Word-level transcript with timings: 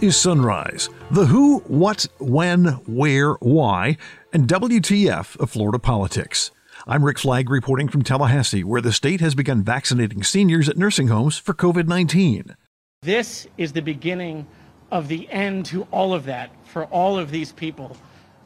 Is 0.00 0.16
Sunrise, 0.16 0.88
the 1.10 1.26
who, 1.26 1.58
what, 1.66 2.06
when, 2.18 2.66
where, 2.86 3.32
why, 3.34 3.96
and 4.32 4.46
WTF 4.46 5.36
of 5.40 5.50
Florida 5.50 5.80
politics. 5.80 6.52
I'm 6.86 7.04
Rick 7.04 7.18
Flagg 7.18 7.50
reporting 7.50 7.88
from 7.88 8.04
Tallahassee, 8.04 8.62
where 8.62 8.80
the 8.80 8.92
state 8.92 9.20
has 9.20 9.34
begun 9.34 9.64
vaccinating 9.64 10.22
seniors 10.22 10.68
at 10.68 10.76
nursing 10.76 11.08
homes 11.08 11.36
for 11.36 11.52
COVID 11.52 11.88
19. 11.88 12.54
This 13.02 13.48
is 13.56 13.72
the 13.72 13.82
beginning 13.82 14.46
of 14.92 15.08
the 15.08 15.28
end 15.30 15.66
to 15.66 15.82
all 15.90 16.14
of 16.14 16.26
that 16.26 16.52
for 16.64 16.84
all 16.84 17.18
of 17.18 17.32
these 17.32 17.50
people 17.50 17.96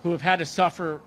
who 0.02 0.10
have 0.10 0.22
had 0.22 0.38
to 0.38 0.46
suffer 0.46 1.02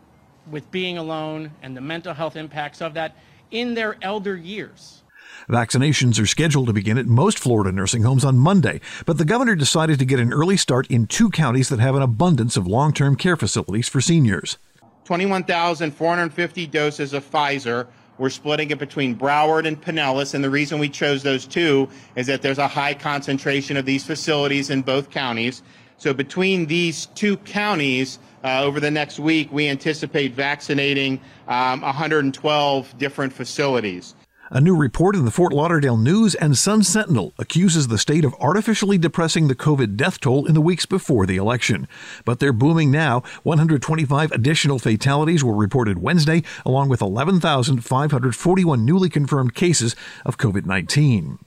with 0.51 0.69
being 0.69 0.99
alone 0.99 1.49
and 1.63 1.75
the 1.75 1.81
mental 1.81 2.13
health 2.13 2.35
impacts 2.35 2.83
of 2.83 2.93
that 2.93 3.17
in 3.49 3.73
their 3.73 3.97
elder 4.03 4.35
years. 4.35 5.01
Vaccinations 5.49 6.19
are 6.19 6.25
scheduled 6.25 6.65
to 6.67 6.73
begin 6.73 6.97
at 6.97 7.05
most 7.05 7.37
Florida 7.37 7.71
nursing 7.71 8.01
homes 8.01 8.25
on 8.25 8.37
Monday, 8.37 8.81
but 9.05 9.19
the 9.19 9.25
governor 9.25 9.55
decided 9.55 9.99
to 9.99 10.05
get 10.05 10.19
an 10.19 10.33
early 10.33 10.57
start 10.57 10.87
in 10.87 11.05
two 11.05 11.29
counties 11.29 11.69
that 11.69 11.79
have 11.79 11.95
an 11.95 12.01
abundance 12.01 12.57
of 12.57 12.65
long 12.65 12.91
term 12.91 13.15
care 13.15 13.35
facilities 13.35 13.87
for 13.87 14.01
seniors. 14.01 14.57
21,450 15.03 16.67
doses 16.67 17.13
of 17.13 17.29
Pfizer. 17.29 17.85
We're 18.17 18.29
splitting 18.29 18.71
it 18.71 18.79
between 18.79 19.15
Broward 19.15 19.67
and 19.67 19.79
Pinellas, 19.79 20.33
and 20.33 20.43
the 20.43 20.49
reason 20.49 20.79
we 20.79 20.89
chose 20.89 21.21
those 21.21 21.45
two 21.45 21.89
is 22.15 22.25
that 22.25 22.41
there's 22.41 22.57
a 22.57 22.67
high 22.67 22.95
concentration 22.95 23.77
of 23.77 23.85
these 23.85 24.03
facilities 24.03 24.71
in 24.71 24.81
both 24.81 25.11
counties. 25.11 25.61
So 25.97 26.11
between 26.13 26.65
these 26.65 27.05
two 27.07 27.37
counties, 27.37 28.17
uh, 28.43 28.63
over 28.63 28.79
the 28.79 28.91
next 28.91 29.19
week, 29.19 29.51
we 29.51 29.67
anticipate 29.67 30.33
vaccinating 30.33 31.19
um, 31.47 31.81
112 31.81 32.97
different 32.97 33.31
facilities. 33.31 34.15
A 34.51 34.61
new 34.61 34.75
report 34.75 35.15
in 35.15 35.25
the 35.25 35.31
Fort 35.31 35.53
Lauderdale 35.53 35.97
News 35.97 36.35
and 36.35 36.55
Sun 36.55 36.83
Sentinel 36.83 37.33
accuses 37.39 37.87
the 37.87 37.97
state 37.97 38.23
of 38.23 38.35
artificially 38.35 38.99
depressing 38.99 39.47
the 39.47 39.55
COVID 39.55 39.95
death 39.95 40.19
toll 40.19 40.45
in 40.45 40.53
the 40.53 40.61
weeks 40.61 40.85
before 40.85 41.25
the 41.25 41.37
election. 41.37 41.87
But 42.25 42.39
they're 42.39 42.53
booming 42.53 42.91
now. 42.91 43.23
125 43.41 44.31
additional 44.31 44.77
fatalities 44.77 45.43
were 45.43 45.55
reported 45.55 45.97
Wednesday, 45.97 46.43
along 46.63 46.89
with 46.89 47.01
11,541 47.01 48.85
newly 48.85 49.09
confirmed 49.09 49.55
cases 49.55 49.95
of 50.23 50.37
COVID 50.37 50.67
19. 50.67 51.39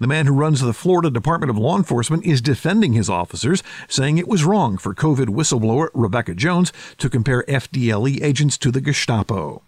The 0.00 0.08
man 0.08 0.26
who 0.26 0.34
runs 0.34 0.60
the 0.60 0.72
Florida 0.72 1.08
Department 1.08 1.50
of 1.50 1.56
Law 1.56 1.76
Enforcement 1.76 2.26
is 2.26 2.42
defending 2.42 2.94
his 2.94 3.08
officers, 3.08 3.62
saying 3.86 4.18
it 4.18 4.26
was 4.26 4.42
wrong 4.42 4.76
for 4.76 4.92
COVID 4.92 5.26
whistleblower 5.26 5.88
Rebecca 5.94 6.34
Jones 6.34 6.72
to 6.98 7.08
compare 7.08 7.44
FDLE 7.46 8.20
agents 8.24 8.58
to 8.58 8.72
the 8.72 8.80
Gestapo. 8.80 9.62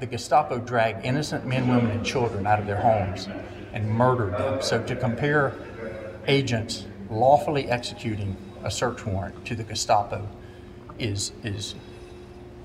The 0.00 0.06
Gestapo 0.06 0.58
dragged 0.58 1.04
innocent 1.04 1.46
men, 1.46 1.68
women, 1.68 1.90
and 1.90 2.04
children 2.04 2.46
out 2.46 2.58
of 2.58 2.66
their 2.66 2.80
homes 2.80 3.28
and 3.74 3.88
murdered 3.88 4.32
them. 4.32 4.62
So 4.62 4.82
to 4.82 4.96
compare 4.96 5.54
agents 6.26 6.86
lawfully 7.10 7.68
executing 7.68 8.36
a 8.64 8.70
search 8.70 9.04
warrant 9.04 9.44
to 9.46 9.54
the 9.54 9.62
Gestapo 9.62 10.26
is 10.98 11.32
is 11.44 11.74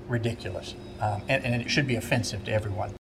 ridiculous, 0.08 0.74
um, 1.00 1.22
and, 1.28 1.44
and 1.44 1.62
it 1.62 1.70
should 1.70 1.86
be 1.86 1.96
offensive 1.96 2.44
to 2.44 2.52
everyone. 2.52 2.94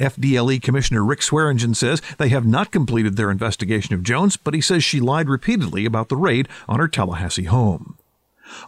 FDLE 0.00 0.62
Commissioner 0.62 1.04
Rick 1.04 1.22
Swearingen 1.22 1.74
says 1.74 2.00
they 2.18 2.30
have 2.30 2.46
not 2.46 2.70
completed 2.70 3.16
their 3.16 3.30
investigation 3.30 3.94
of 3.94 4.02
Jones, 4.02 4.36
but 4.36 4.54
he 4.54 4.60
says 4.60 4.82
she 4.82 4.98
lied 4.98 5.28
repeatedly 5.28 5.84
about 5.84 6.08
the 6.08 6.16
raid 6.16 6.48
on 6.68 6.80
her 6.80 6.88
Tallahassee 6.88 7.44
home. 7.44 7.98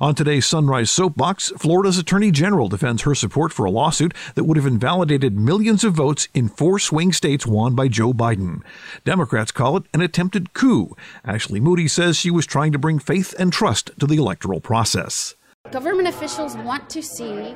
On 0.00 0.14
today's 0.14 0.46
Sunrise 0.46 0.90
Soapbox, 0.90 1.52
Florida's 1.58 1.98
Attorney 1.98 2.30
General 2.30 2.68
defends 2.68 3.02
her 3.02 3.14
support 3.14 3.52
for 3.52 3.64
a 3.64 3.70
lawsuit 3.70 4.14
that 4.34 4.44
would 4.44 4.56
have 4.56 4.66
invalidated 4.66 5.38
millions 5.38 5.84
of 5.84 5.94
votes 5.94 6.28
in 6.34 6.48
four 6.48 6.78
swing 6.78 7.12
states 7.12 7.46
won 7.46 7.74
by 7.74 7.88
Joe 7.88 8.12
Biden. 8.12 8.62
Democrats 9.04 9.52
call 9.52 9.76
it 9.78 9.84
an 9.94 10.00
attempted 10.00 10.52
coup. 10.52 10.96
Ashley 11.24 11.60
Moody 11.60 11.88
says 11.88 12.16
she 12.16 12.30
was 12.30 12.46
trying 12.46 12.72
to 12.72 12.78
bring 12.78 12.98
faith 12.98 13.34
and 13.38 13.52
trust 13.52 13.90
to 13.98 14.06
the 14.06 14.16
electoral 14.16 14.60
process. 14.60 15.34
Government 15.70 16.08
officials 16.08 16.56
want 16.58 16.88
to 16.90 17.02
see 17.02 17.54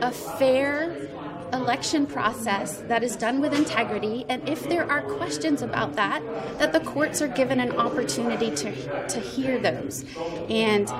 a 0.00 0.10
fair 0.10 1.08
election 1.52 2.06
process 2.06 2.78
that 2.88 3.02
is 3.02 3.16
done 3.16 3.40
with 3.40 3.52
integrity 3.52 4.24
and 4.28 4.48
if 4.48 4.68
there 4.68 4.90
are 4.90 5.02
questions 5.02 5.62
about 5.62 5.94
that 5.94 6.22
that 6.58 6.72
the 6.72 6.80
courts 6.80 7.20
are 7.20 7.28
given 7.28 7.60
an 7.60 7.72
opportunity 7.72 8.50
to 8.50 9.08
to 9.08 9.20
hear 9.20 9.58
those 9.58 10.04
and 10.48 10.90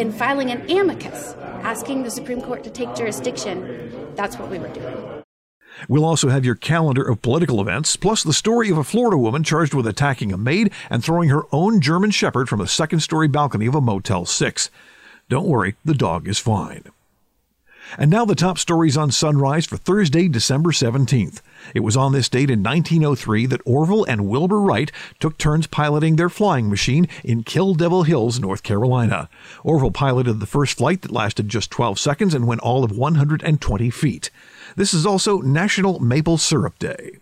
in 0.00 0.12
filing 0.12 0.50
an 0.50 0.68
amicus 0.70 1.34
asking 1.62 2.02
the 2.02 2.10
Supreme 2.10 2.40
Court 2.40 2.64
to 2.64 2.70
take 2.70 2.94
jurisdiction 2.94 4.12
that's 4.16 4.36
what 4.36 4.50
we 4.50 4.58
were 4.58 4.68
doing 4.68 5.22
We'll 5.88 6.04
also 6.04 6.28
have 6.28 6.44
your 6.44 6.56
calendar 6.56 7.02
of 7.02 7.22
political 7.22 7.60
events, 7.60 7.96
plus 7.96 8.22
the 8.22 8.34
story 8.34 8.68
of 8.70 8.76
a 8.76 8.84
Florida 8.84 9.16
woman 9.16 9.42
charged 9.42 9.72
with 9.72 9.86
attacking 9.86 10.32
a 10.32 10.36
maid 10.36 10.72
and 10.90 11.02
throwing 11.02 11.30
her 11.30 11.44
own 11.52 11.80
German 11.80 12.10
Shepherd 12.10 12.48
from 12.48 12.60
a 12.60 12.66
second 12.66 13.00
story 13.00 13.28
balcony 13.28 13.66
of 13.66 13.74
a 13.74 13.80
Motel 13.80 14.26
6. 14.26 14.70
Don't 15.30 15.46
worry, 15.46 15.76
the 15.84 15.94
dog 15.94 16.28
is 16.28 16.38
fine. 16.38 16.84
And 17.98 18.10
now 18.10 18.24
the 18.24 18.34
top 18.34 18.58
stories 18.58 18.96
on 18.96 19.10
Sunrise 19.10 19.66
for 19.66 19.76
Thursday, 19.76 20.28
December 20.28 20.70
17th. 20.70 21.40
It 21.74 21.80
was 21.80 21.96
on 21.96 22.12
this 22.12 22.28
date 22.28 22.50
in 22.50 22.62
1903 22.62 23.46
that 23.46 23.60
Orville 23.64 24.04
and 24.04 24.28
Wilbur 24.28 24.60
Wright 24.60 24.90
took 25.18 25.38
turns 25.38 25.66
piloting 25.66 26.16
their 26.16 26.28
flying 26.28 26.68
machine 26.68 27.08
in 27.24 27.42
Kill 27.42 27.74
Devil 27.74 28.04
Hills, 28.04 28.40
North 28.40 28.62
Carolina. 28.62 29.28
Orville 29.64 29.90
piloted 29.90 30.40
the 30.40 30.46
first 30.46 30.78
flight 30.78 31.02
that 31.02 31.10
lasted 31.10 31.48
just 31.48 31.70
12 31.70 31.98
seconds 31.98 32.34
and 32.34 32.46
went 32.46 32.60
all 32.60 32.84
of 32.84 32.96
120 32.96 33.90
feet. 33.90 34.30
This 34.76 34.94
is 34.94 35.04
also 35.04 35.38
National 35.38 35.98
Maple 35.98 36.38
Syrup 36.38 36.78
Day. 36.78 37.18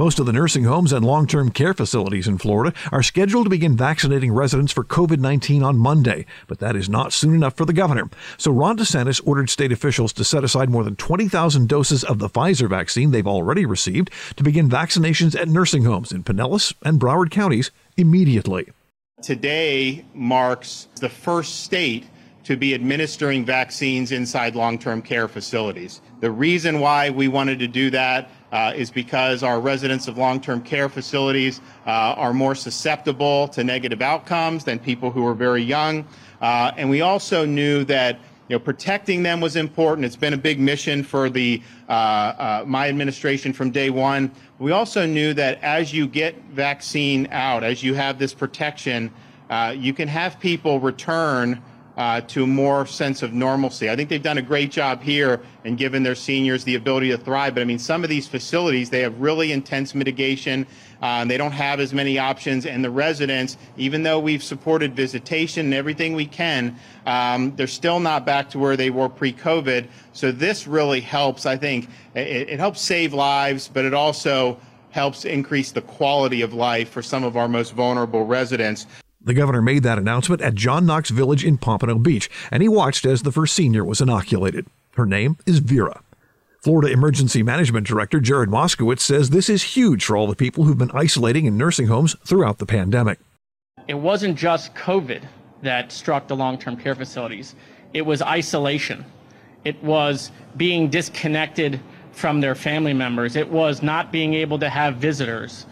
Most 0.00 0.18
of 0.18 0.24
the 0.24 0.32
nursing 0.32 0.64
homes 0.64 0.94
and 0.94 1.04
long 1.04 1.26
term 1.26 1.50
care 1.50 1.74
facilities 1.74 2.26
in 2.26 2.38
Florida 2.38 2.74
are 2.90 3.02
scheduled 3.02 3.44
to 3.44 3.50
begin 3.50 3.76
vaccinating 3.76 4.32
residents 4.32 4.72
for 4.72 4.82
COVID 4.82 5.18
19 5.18 5.62
on 5.62 5.76
Monday, 5.76 6.24
but 6.46 6.58
that 6.60 6.74
is 6.74 6.88
not 6.88 7.12
soon 7.12 7.34
enough 7.34 7.54
for 7.54 7.66
the 7.66 7.74
governor. 7.74 8.08
So 8.38 8.50
Ron 8.50 8.78
DeSantis 8.78 9.20
ordered 9.26 9.50
state 9.50 9.72
officials 9.72 10.14
to 10.14 10.24
set 10.24 10.42
aside 10.42 10.70
more 10.70 10.84
than 10.84 10.96
20,000 10.96 11.68
doses 11.68 12.02
of 12.02 12.18
the 12.18 12.30
Pfizer 12.30 12.66
vaccine 12.66 13.10
they've 13.10 13.26
already 13.26 13.66
received 13.66 14.10
to 14.36 14.42
begin 14.42 14.70
vaccinations 14.70 15.38
at 15.38 15.48
nursing 15.48 15.84
homes 15.84 16.12
in 16.12 16.24
Pinellas 16.24 16.72
and 16.82 16.98
Broward 16.98 17.30
counties 17.30 17.70
immediately. 17.98 18.70
Today 19.20 20.06
marks 20.14 20.88
the 20.98 21.10
first 21.10 21.64
state 21.64 22.06
to 22.44 22.56
be 22.56 22.74
administering 22.74 23.44
vaccines 23.44 24.12
inside 24.12 24.54
long 24.54 24.78
term 24.78 25.02
care 25.02 25.28
facilities. 25.28 26.00
The 26.20 26.30
reason 26.30 26.80
why 26.80 27.10
we 27.10 27.28
wanted 27.28 27.58
to 27.58 27.68
do 27.68 27.90
that 27.90 28.30
uh, 28.52 28.72
is 28.74 28.90
because 28.90 29.42
our 29.42 29.60
residents 29.60 30.08
of 30.08 30.18
long-term 30.18 30.62
care 30.62 30.88
facilities 30.88 31.60
uh, 31.86 32.14
are 32.16 32.34
more 32.34 32.54
susceptible 32.54 33.48
to 33.48 33.64
negative 33.64 34.02
outcomes 34.02 34.64
than 34.64 34.78
people 34.78 35.10
who 35.10 35.26
are 35.26 35.34
very 35.34 35.62
young. 35.62 36.04
Uh, 36.40 36.72
and 36.76 36.88
we 36.90 37.00
also 37.00 37.44
knew 37.44 37.84
that 37.84 38.18
you 38.48 38.56
know, 38.56 38.58
protecting 38.58 39.22
them 39.22 39.40
was 39.40 39.54
important. 39.54 40.04
It's 40.04 40.16
been 40.16 40.34
a 40.34 40.38
big 40.38 40.58
mission 40.58 41.04
for 41.04 41.30
the 41.30 41.62
uh, 41.88 41.92
uh, 41.92 42.64
my 42.66 42.88
administration 42.88 43.52
from 43.52 43.70
day 43.70 43.90
one. 43.90 44.32
We 44.58 44.72
also 44.72 45.06
knew 45.06 45.32
that 45.34 45.62
as 45.62 45.92
you 45.94 46.08
get 46.08 46.34
vaccine 46.50 47.28
out, 47.30 47.62
as 47.62 47.84
you 47.84 47.94
have 47.94 48.18
this 48.18 48.34
protection, 48.34 49.12
uh, 49.50 49.74
you 49.78 49.92
can 49.92 50.08
have 50.08 50.40
people 50.40 50.80
return 50.80 51.62
uh, 51.96 52.20
to 52.22 52.46
more 52.46 52.86
sense 52.86 53.22
of 53.22 53.32
normalcy. 53.32 53.90
I 53.90 53.96
think 53.96 54.08
they've 54.08 54.22
done 54.22 54.38
a 54.38 54.42
great 54.42 54.70
job 54.70 55.02
here 55.02 55.40
and 55.64 55.76
given 55.76 56.02
their 56.02 56.14
seniors 56.14 56.64
the 56.64 56.74
ability 56.74 57.10
to 57.10 57.18
thrive. 57.18 57.54
But 57.54 57.60
I 57.60 57.64
mean, 57.64 57.78
some 57.78 58.04
of 58.04 58.10
these 58.10 58.26
facilities, 58.26 58.90
they 58.90 59.00
have 59.00 59.20
really 59.20 59.52
intense 59.52 59.94
mitigation. 59.94 60.66
Uh, 61.02 61.24
they 61.24 61.36
don't 61.36 61.52
have 61.52 61.80
as 61.80 61.92
many 61.92 62.18
options. 62.18 62.64
And 62.64 62.84
the 62.84 62.90
residents, 62.90 63.56
even 63.76 64.02
though 64.02 64.18
we've 64.18 64.42
supported 64.42 64.94
visitation 64.94 65.66
and 65.66 65.74
everything 65.74 66.14
we 66.14 66.26
can, 66.26 66.76
um, 67.06 67.54
they're 67.56 67.66
still 67.66 68.00
not 68.00 68.24
back 68.24 68.50
to 68.50 68.58
where 68.58 68.76
they 68.76 68.90
were 68.90 69.08
pre 69.08 69.32
COVID. 69.32 69.88
So 70.12 70.32
this 70.32 70.66
really 70.66 71.00
helps, 71.00 71.44
I 71.44 71.56
think. 71.56 71.88
It, 72.14 72.50
it 72.50 72.58
helps 72.58 72.80
save 72.80 73.12
lives, 73.12 73.68
but 73.68 73.84
it 73.84 73.94
also 73.94 74.58
helps 74.90 75.24
increase 75.24 75.72
the 75.72 75.82
quality 75.82 76.42
of 76.42 76.52
life 76.52 76.90
for 76.90 77.02
some 77.02 77.24
of 77.24 77.36
our 77.36 77.48
most 77.48 77.72
vulnerable 77.72 78.24
residents. 78.24 78.86
The 79.22 79.34
governor 79.34 79.60
made 79.60 79.82
that 79.82 79.98
announcement 79.98 80.40
at 80.40 80.54
John 80.54 80.86
Knox 80.86 81.10
Village 81.10 81.44
in 81.44 81.58
Pompano 81.58 81.98
Beach, 81.98 82.30
and 82.50 82.62
he 82.62 82.68
watched 82.68 83.04
as 83.04 83.22
the 83.22 83.32
first 83.32 83.54
senior 83.54 83.84
was 83.84 84.00
inoculated. 84.00 84.66
Her 84.94 85.04
name 85.04 85.36
is 85.46 85.58
Vera. 85.58 86.00
Florida 86.62 86.90
Emergency 86.90 87.42
Management 87.42 87.86
Director 87.86 88.20
Jared 88.20 88.48
Moskowitz 88.48 89.00
says 89.00 89.30
this 89.30 89.50
is 89.50 89.62
huge 89.62 90.04
for 90.04 90.16
all 90.16 90.26
the 90.26 90.34
people 90.34 90.64
who've 90.64 90.78
been 90.78 90.90
isolating 90.92 91.44
in 91.44 91.58
nursing 91.58 91.86
homes 91.86 92.16
throughout 92.24 92.58
the 92.58 92.66
pandemic. 92.66 93.18
It 93.88 93.94
wasn't 93.94 94.38
just 94.38 94.74
COVID 94.74 95.22
that 95.62 95.92
struck 95.92 96.26
the 96.26 96.36
long 96.36 96.58
term 96.58 96.76
care 96.76 96.94
facilities, 96.94 97.54
it 97.92 98.02
was 98.02 98.22
isolation. 98.22 99.04
It 99.64 99.82
was 99.82 100.32
being 100.56 100.88
disconnected 100.88 101.78
from 102.12 102.40
their 102.40 102.54
family 102.54 102.94
members. 102.94 103.36
It 103.36 103.48
was 103.48 103.82
not 103.82 104.10
being 104.10 104.32
able 104.32 104.58
to 104.58 104.70
have 104.70 104.96
visitors. 104.96 105.66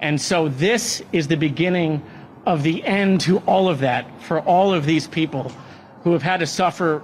And 0.00 0.18
so 0.18 0.48
this 0.48 1.02
is 1.12 1.28
the 1.28 1.36
beginning 1.36 2.02
of 2.46 2.62
the 2.62 2.84
end 2.84 3.20
to 3.22 3.38
all 3.46 3.68
of 3.68 3.78
that 3.80 4.04
for 4.22 4.40
all 4.40 4.72
of 4.74 4.84
these 4.86 5.06
people 5.06 5.52
who 6.02 6.12
have 6.12 6.22
had 6.22 6.40
to 6.40 6.46
suffer 6.46 7.02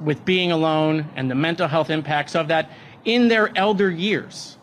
with 0.00 0.24
being 0.24 0.52
alone 0.52 1.08
and 1.16 1.30
the 1.30 1.34
mental 1.34 1.68
health 1.68 1.90
impacts 1.90 2.34
of 2.34 2.48
that 2.48 2.70
in 3.04 3.28
their 3.28 3.56
elder 3.56 3.90
years. 3.90 4.58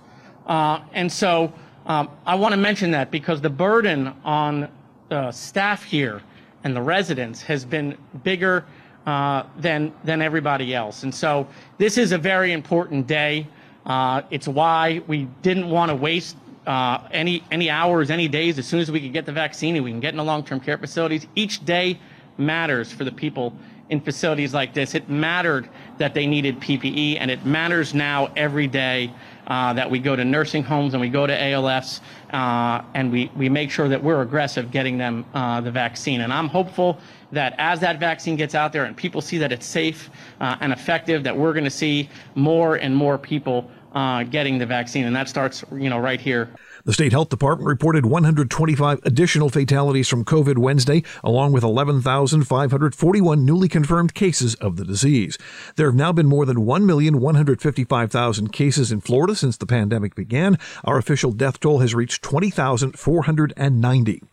Uh, 0.45 0.79
and 0.94 1.12
so 1.12 1.51
Um, 1.88 2.09
I 2.25 2.35
want 2.35 2.51
to 2.51 2.59
mention 2.59 2.91
that 2.91 3.12
because 3.12 3.39
the 3.41 3.50
burden 3.50 4.12
on 4.25 4.68
uh, 5.09 5.31
staff 5.31 5.85
here 5.85 6.19
and 6.65 6.75
the 6.75 6.81
residents 6.81 7.41
has 7.44 7.65
been 7.65 7.95
bigger 8.23 8.65
uh, 9.06 9.44
than 9.62 9.94
than 10.03 10.21
everybody 10.21 10.75
else, 10.75 11.06
and 11.06 11.15
so 11.15 11.47
this 11.77 11.97
is 11.97 12.12
a 12.12 12.18
very 12.18 12.51
important 12.51 13.07
day. 13.07 13.47
Uh, 13.85 14.21
it's 14.31 14.50
why 14.50 15.01
we 15.07 15.27
didn't 15.41 15.69
want 15.69 15.89
to 15.89 15.95
waste 15.95 16.35
uh, 16.67 17.07
any 17.11 17.43
any 17.49 17.69
hours, 17.69 18.11
any 18.11 18.27
days. 18.27 18.59
As 18.59 18.67
soon 18.67 18.79
as 18.79 18.91
we 18.91 18.99
can 18.99 19.11
get 19.11 19.25
the 19.25 19.31
vaccine 19.31 19.75
and 19.75 19.83
we 19.83 19.91
can 19.91 19.99
get 19.99 20.13
in 20.13 20.17
the 20.17 20.23
long-term 20.23 20.59
care 20.59 20.77
facilities, 20.77 21.25
each 21.35 21.65
day 21.65 21.97
matters 22.37 22.91
for 22.91 23.03
the 23.03 23.11
people 23.11 23.53
in 23.89 24.01
facilities 24.01 24.53
like 24.53 24.73
this. 24.73 24.93
It 24.93 25.09
mattered 25.09 25.69
that 25.97 26.13
they 26.13 26.27
needed 26.27 26.59
PPE, 26.59 27.17
and 27.19 27.31
it 27.31 27.45
matters 27.45 27.93
now 27.93 28.29
every 28.35 28.67
day 28.67 29.11
uh, 29.47 29.73
that 29.73 29.89
we 29.89 29.99
go 29.99 30.15
to 30.15 30.25
nursing 30.25 30.61
homes 30.61 30.93
and 30.93 30.99
we 30.99 31.09
go 31.09 31.25
to 31.25 31.33
ALFs 31.33 32.01
uh, 32.31 32.81
and 32.93 33.11
we, 33.11 33.31
we 33.35 33.47
make 33.47 33.71
sure 33.71 33.87
that 33.87 34.03
we're 34.03 34.21
aggressive 34.21 34.71
getting 34.71 34.97
them 34.97 35.25
uh, 35.33 35.61
the 35.61 35.71
vaccine. 35.71 36.21
And 36.21 36.33
I'm 36.33 36.49
hopeful 36.49 36.99
that 37.31 37.55
as 37.57 37.79
that 37.79 37.99
vaccine 37.99 38.35
gets 38.35 38.55
out 38.55 38.73
there 38.73 38.83
and 38.83 38.95
people 38.95 39.21
see 39.21 39.37
that 39.37 39.53
it's 39.53 39.65
safe 39.65 40.09
uh, 40.41 40.57
and 40.59 40.73
effective, 40.73 41.23
that 41.23 41.35
we're 41.35 41.53
going 41.53 41.63
to 41.63 41.69
see 41.69 42.09
more 42.35 42.75
and 42.75 42.95
more 42.95 43.17
people 43.17 43.71
uh, 43.93 44.23
getting 44.23 44.57
the 44.57 44.65
vaccine. 44.65 45.05
And 45.05 45.15
that 45.15 45.29
starts, 45.29 45.63
you 45.71 45.89
know, 45.89 45.99
right 45.99 46.19
here. 46.19 46.49
The 46.85 46.93
state 46.93 47.11
health 47.11 47.29
department 47.29 47.67
reported 47.67 48.05
125 48.05 49.01
additional 49.03 49.49
fatalities 49.49 50.07
from 50.07 50.23
COVID 50.23 50.57
Wednesday, 50.57 51.03
along 51.23 51.51
with 51.51 51.63
11,541 51.63 53.45
newly 53.45 53.67
confirmed 53.67 54.13
cases 54.13 54.55
of 54.55 54.77
the 54.77 54.85
disease. 54.85 55.37
There 55.75 55.87
have 55.87 55.95
now 55.95 56.13
been 56.13 56.27
more 56.27 56.45
than 56.45 56.57
1,155,000 56.57 58.53
cases 58.53 58.91
in 58.91 59.01
Florida 59.01 59.35
since 59.35 59.57
the 59.57 59.65
pandemic 59.65 60.15
began. 60.15 60.57
Our 60.85 60.97
official 60.97 61.31
death 61.31 61.59
toll 61.59 61.79
has 61.79 61.93
reached 61.93 62.21
20,490. 62.21 64.23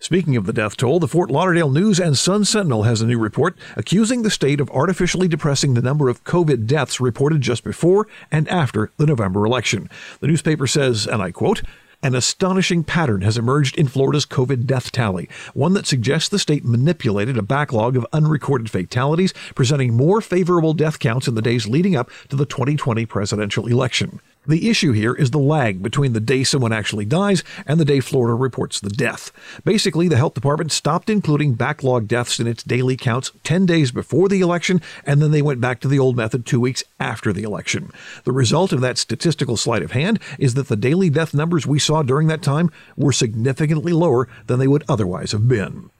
Speaking 0.00 0.36
of 0.36 0.46
the 0.46 0.52
death 0.52 0.76
toll, 0.76 1.00
the 1.00 1.08
Fort 1.08 1.28
Lauderdale 1.28 1.70
News 1.70 1.98
and 1.98 2.16
Sun 2.16 2.44
Sentinel 2.44 2.84
has 2.84 3.00
a 3.00 3.06
new 3.06 3.18
report 3.18 3.58
accusing 3.76 4.22
the 4.22 4.30
state 4.30 4.60
of 4.60 4.70
artificially 4.70 5.26
depressing 5.26 5.74
the 5.74 5.82
number 5.82 6.08
of 6.08 6.22
COVID 6.22 6.68
deaths 6.68 7.00
reported 7.00 7.40
just 7.40 7.64
before 7.64 8.06
and 8.30 8.46
after 8.48 8.92
the 8.96 9.06
November 9.06 9.44
election. 9.44 9.90
The 10.20 10.28
newspaper 10.28 10.68
says, 10.68 11.08
and 11.08 11.20
I 11.20 11.32
quote, 11.32 11.62
an 12.02 12.14
astonishing 12.14 12.84
pattern 12.84 13.22
has 13.22 13.36
emerged 13.36 13.76
in 13.76 13.88
Florida's 13.88 14.24
COVID 14.24 14.66
death 14.66 14.92
tally, 14.92 15.28
one 15.52 15.72
that 15.74 15.86
suggests 15.86 16.28
the 16.28 16.38
state 16.38 16.64
manipulated 16.64 17.36
a 17.36 17.42
backlog 17.42 17.96
of 17.96 18.06
unrecorded 18.12 18.70
fatalities, 18.70 19.34
presenting 19.56 19.94
more 19.94 20.20
favorable 20.20 20.74
death 20.74 21.00
counts 21.00 21.26
in 21.26 21.34
the 21.34 21.42
days 21.42 21.66
leading 21.66 21.96
up 21.96 22.08
to 22.28 22.36
the 22.36 22.46
2020 22.46 23.04
presidential 23.06 23.66
election. 23.66 24.20
The 24.48 24.70
issue 24.70 24.92
here 24.92 25.12
is 25.12 25.30
the 25.30 25.38
lag 25.38 25.82
between 25.82 26.14
the 26.14 26.20
day 26.20 26.42
someone 26.42 26.72
actually 26.72 27.04
dies 27.04 27.44
and 27.66 27.78
the 27.78 27.84
day 27.84 28.00
Florida 28.00 28.34
reports 28.34 28.80
the 28.80 28.88
death. 28.88 29.30
Basically, 29.62 30.08
the 30.08 30.16
health 30.16 30.32
department 30.32 30.72
stopped 30.72 31.10
including 31.10 31.52
backlog 31.52 32.08
deaths 32.08 32.40
in 32.40 32.46
its 32.46 32.62
daily 32.62 32.96
counts 32.96 33.30
10 33.44 33.66
days 33.66 33.92
before 33.92 34.26
the 34.26 34.40
election, 34.40 34.80
and 35.04 35.20
then 35.20 35.32
they 35.32 35.42
went 35.42 35.60
back 35.60 35.80
to 35.80 35.88
the 35.88 35.98
old 35.98 36.16
method 36.16 36.46
two 36.46 36.60
weeks 36.60 36.82
after 36.98 37.30
the 37.30 37.42
election. 37.42 37.90
The 38.24 38.32
result 38.32 38.72
of 38.72 38.80
that 38.80 38.96
statistical 38.96 39.58
sleight 39.58 39.82
of 39.82 39.92
hand 39.92 40.18
is 40.38 40.54
that 40.54 40.68
the 40.68 40.76
daily 40.76 41.10
death 41.10 41.34
numbers 41.34 41.66
we 41.66 41.78
saw 41.88 42.02
during 42.02 42.28
that 42.28 42.42
time 42.42 42.70
were 42.96 43.12
significantly 43.12 43.92
lower 43.92 44.28
than 44.46 44.58
they 44.58 44.68
would 44.68 44.84
otherwise 44.88 45.32
have 45.32 45.48
been. 45.48 45.90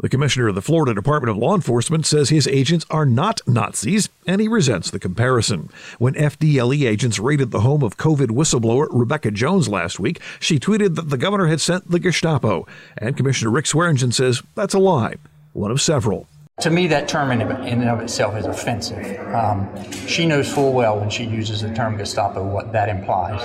The 0.00 0.08
commissioner 0.08 0.48
of 0.48 0.54
the 0.54 0.62
Florida 0.62 0.94
Department 0.94 1.30
of 1.30 1.36
Law 1.36 1.54
Enforcement 1.54 2.04
says 2.04 2.28
his 2.28 2.48
agents 2.48 2.84
are 2.90 3.06
not 3.06 3.40
Nazis, 3.46 4.08
and 4.26 4.40
he 4.40 4.48
resents 4.48 4.90
the 4.90 4.98
comparison. 4.98 5.70
When 5.98 6.14
FDLE 6.14 6.88
agents 6.88 7.18
raided 7.18 7.50
the 7.50 7.60
home 7.60 7.82
of 7.82 7.96
COVID 7.96 8.28
whistleblower 8.28 8.88
Rebecca 8.90 9.30
Jones 9.30 9.68
last 9.68 10.00
week, 10.00 10.20
she 10.40 10.58
tweeted 10.58 10.96
that 10.96 11.10
the 11.10 11.18
governor 11.18 11.46
had 11.46 11.60
sent 11.60 11.90
the 11.90 12.00
Gestapo, 12.00 12.66
and 12.98 13.16
Commissioner 13.16 13.50
Rick 13.50 13.66
Swearingen 13.66 14.12
says 14.12 14.42
that's 14.56 14.74
a 14.74 14.80
lie, 14.80 15.16
one 15.52 15.70
of 15.70 15.80
several. 15.80 16.26
To 16.60 16.70
me, 16.70 16.86
that 16.88 17.08
term 17.08 17.32
in, 17.32 17.40
and 17.42 17.88
of 17.88 18.00
itself 18.00 18.36
is 18.36 18.46
offensive. 18.46 19.18
Um, 19.34 19.68
she 20.06 20.24
knows 20.24 20.52
full 20.52 20.72
well 20.72 21.00
when 21.00 21.10
she 21.10 21.24
uses 21.24 21.62
the 21.62 21.74
term 21.74 21.96
Gestapo 21.96 22.44
what 22.44 22.72
that 22.72 22.88
implies. 22.88 23.40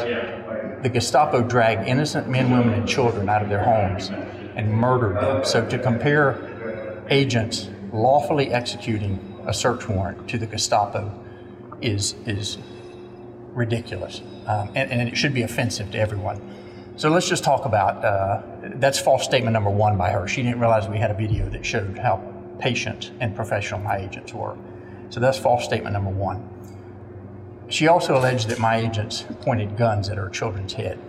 The 0.82 0.90
Gestapo 0.90 1.42
dragged 1.42 1.88
innocent 1.88 2.30
men, 2.30 2.52
women, 2.52 2.74
and 2.74 2.88
children 2.88 3.28
out 3.28 3.42
of 3.42 3.50
their 3.50 3.64
homes 3.64 4.10
and 4.56 4.72
murdered 4.72 5.16
them. 5.18 5.44
So 5.44 5.68
to 5.68 5.78
compare 5.78 7.04
agents 7.10 7.70
lawfully 7.92 8.52
executing 8.54 9.42
a 9.46 9.54
search 9.54 9.88
warrant 9.90 10.30
to 10.30 10.38
the 10.38 10.46
Gestapo 10.46 11.12
is 11.82 12.16
is 12.26 12.58
ridiculous, 13.54 14.22
um, 14.46 14.70
and, 14.76 14.92
and, 14.92 15.10
it 15.10 15.18
should 15.18 15.34
be 15.34 15.42
offensive 15.42 15.92
to 15.92 15.98
everyone. 15.98 16.40
So 16.98 17.10
let's 17.10 17.28
just 17.28 17.44
talk 17.44 17.66
about 17.66 18.04
uh, 18.04 18.42
that's 18.76 19.00
false 19.00 19.24
statement 19.24 19.54
number 19.54 19.70
one 19.70 19.98
by 19.98 20.12
her. 20.12 20.28
She 20.28 20.44
didn't 20.44 20.60
realize 20.60 20.88
we 20.88 20.98
had 20.98 21.12
a 21.12 21.16
video 21.16 21.50
that 21.50 21.66
showed 21.66 21.98
how 21.98 22.22
patient 22.60 23.12
and 23.20 23.36
professional 23.36 23.80
my 23.80 23.98
agents 23.98 24.34
were. 24.34 24.56
So 25.10 25.20
that's 25.20 25.38
false 25.38 25.64
statement 25.64 25.94
number 25.94 26.12
one. 26.12 26.48
She 27.70 27.88
also 27.88 28.18
alleged 28.18 28.50
that 28.50 28.60
my 28.60 28.78
agents 28.78 29.26
pointed 29.42 29.78
guns 29.78 30.10
at 30.10 30.18
her 30.18 30.30
children's 30.30 30.74
head. 30.74 31.00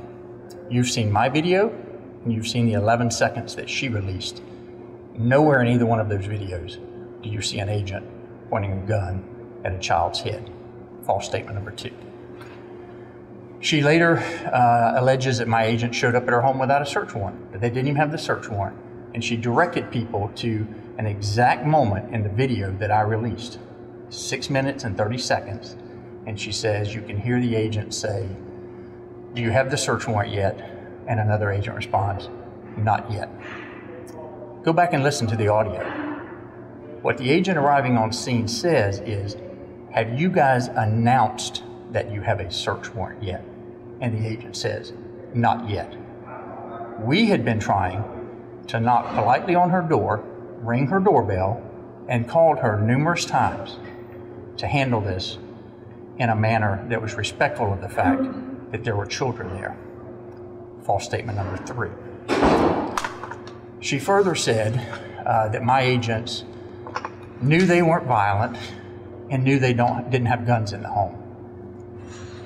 You've 0.68 0.90
seen 0.90 1.10
my 1.10 1.30
video 1.30 1.70
and 2.22 2.32
you've 2.32 2.46
seen 2.46 2.66
the 2.66 2.74
11 2.74 3.10
seconds 3.10 3.56
that 3.56 3.68
she 3.68 3.88
released. 3.88 4.42
Nowhere 5.14 5.62
in 5.62 5.68
either 5.68 5.86
one 5.86 6.00
of 6.00 6.10
those 6.10 6.26
videos 6.26 6.78
do 7.22 7.30
you 7.30 7.40
see 7.40 7.60
an 7.60 7.70
agent 7.70 8.06
pointing 8.50 8.72
a 8.72 8.86
gun 8.86 9.24
at 9.64 9.72
a 9.72 9.78
child's 9.78 10.20
head. 10.20 10.50
False 11.06 11.24
statement 11.24 11.54
number 11.54 11.70
two. 11.70 11.92
She 13.60 13.82
later 13.82 14.18
uh, 14.52 14.94
alleges 14.96 15.38
that 15.38 15.48
my 15.48 15.64
agent 15.64 15.94
showed 15.94 16.14
up 16.14 16.24
at 16.24 16.30
her 16.30 16.40
home 16.40 16.58
without 16.58 16.82
a 16.82 16.86
search 16.86 17.14
warrant, 17.14 17.52
that 17.52 17.60
they 17.60 17.68
didn't 17.68 17.88
even 17.88 17.96
have 17.96 18.12
the 18.12 18.18
search 18.18 18.48
warrant. 18.48 18.76
And 19.14 19.24
she 19.24 19.36
directed 19.36 19.90
people 19.90 20.30
to 20.36 20.66
an 20.98 21.06
exact 21.06 21.66
moment 21.66 22.14
in 22.14 22.22
the 22.22 22.28
video 22.28 22.70
that 22.78 22.90
I 22.90 23.00
released 23.00 23.58
six 24.08 24.50
minutes 24.50 24.84
and 24.84 24.96
30 24.96 25.18
seconds. 25.18 25.76
And 26.26 26.38
she 26.38 26.52
says, 26.52 26.94
You 26.94 27.02
can 27.02 27.19
hear 27.19 27.40
the 27.40 27.56
agent 27.56 27.94
say, 27.94 28.28
Do 29.34 29.43
you 29.43 29.50
have 29.50 29.70
the 29.70 29.76
search 29.76 30.06
warrant 30.06 30.32
yet? 30.32 30.58
And 31.06 31.19
another 31.19 31.50
agent 31.50 31.76
responds, 31.76 32.28
Not 32.76 33.11
yet. 33.11 33.31
Go 34.62 34.72
back 34.72 34.93
and 34.93 35.02
listen 35.02 35.26
to 35.28 35.37
the 35.37 35.49
audio. 35.49 35.81
What 37.02 37.17
the 37.17 37.31
agent 37.31 37.56
arriving 37.56 37.96
on 37.96 38.12
scene 38.12 38.46
says 38.46 39.00
is, 39.00 39.37
Have 39.92 40.21
you 40.21 40.28
guys 40.28 40.68
announced 40.68 41.62
that 41.92 42.12
you 42.12 42.21
have 42.21 42.40
a 42.40 42.50
search 42.50 42.92
warrant 42.94 43.23
yet? 43.23 43.44
And 44.00 44.23
the 44.23 44.28
agent 44.28 44.56
says, 44.56 44.92
Not 45.35 45.68
yet. 45.68 45.97
We 47.00 47.26
had 47.26 47.44
been 47.44 47.59
trying 47.59 48.04
to 48.66 48.78
knock 48.78 49.14
politely 49.14 49.54
on 49.54 49.71
her 49.71 49.80
door, 49.80 50.23
ring 50.61 50.87
her 50.88 51.00
doorbell, 51.00 51.62
and 52.09 52.28
called 52.28 52.59
her 52.59 52.78
numerous 52.78 53.25
times 53.25 53.78
to 54.59 54.66
handle 54.66 55.00
this 55.00 55.38
in 56.19 56.29
a 56.29 56.37
manner 56.37 56.85
that 56.88 57.00
was 57.00 57.14
respectful 57.14 57.73
of 57.73 57.81
the 57.81 57.88
fact 57.88 58.23
that 58.73 58.85
there 58.85 58.97
were 58.97 59.07
children 59.07 59.55
there 59.55 59.76
false 60.90 61.05
statement 61.05 61.38
number 61.38 61.57
three. 61.59 61.90
She 63.81 64.00
further 64.00 64.35
said 64.35 64.76
uh, 65.25 65.49
that 65.49 65.62
my 65.62 65.83
agents 65.83 66.45
knew 67.40 67.64
they 67.64 67.83
weren't 67.83 68.07
violent 68.07 68.57
and 69.31 69.45
knew 69.45 69.59
they 69.59 69.73
don't, 69.73 70.11
didn't 70.11 70.26
have 70.26 70.47
guns 70.47 70.73
in 70.73 70.83
the 70.83 70.88
home. 70.88 71.17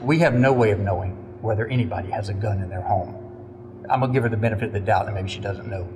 We 0.02 0.18
have 0.18 0.34
no 0.34 0.52
way 0.52 0.72
of 0.72 0.78
knowing 0.78 1.12
whether 1.40 1.66
anybody 1.66 2.10
has 2.10 2.28
a 2.28 2.34
gun 2.34 2.60
in 2.60 2.68
their 2.68 2.82
home. 2.82 3.16
I'm 3.88 4.00
going 4.00 4.12
to 4.12 4.14
give 4.14 4.24
her 4.24 4.28
the 4.28 4.36
benefit 4.36 4.66
of 4.66 4.72
the 4.72 4.80
doubt 4.80 5.06
that 5.06 5.14
maybe 5.14 5.28
she 5.28 5.40
doesn't 5.40 5.66
know 5.66 5.88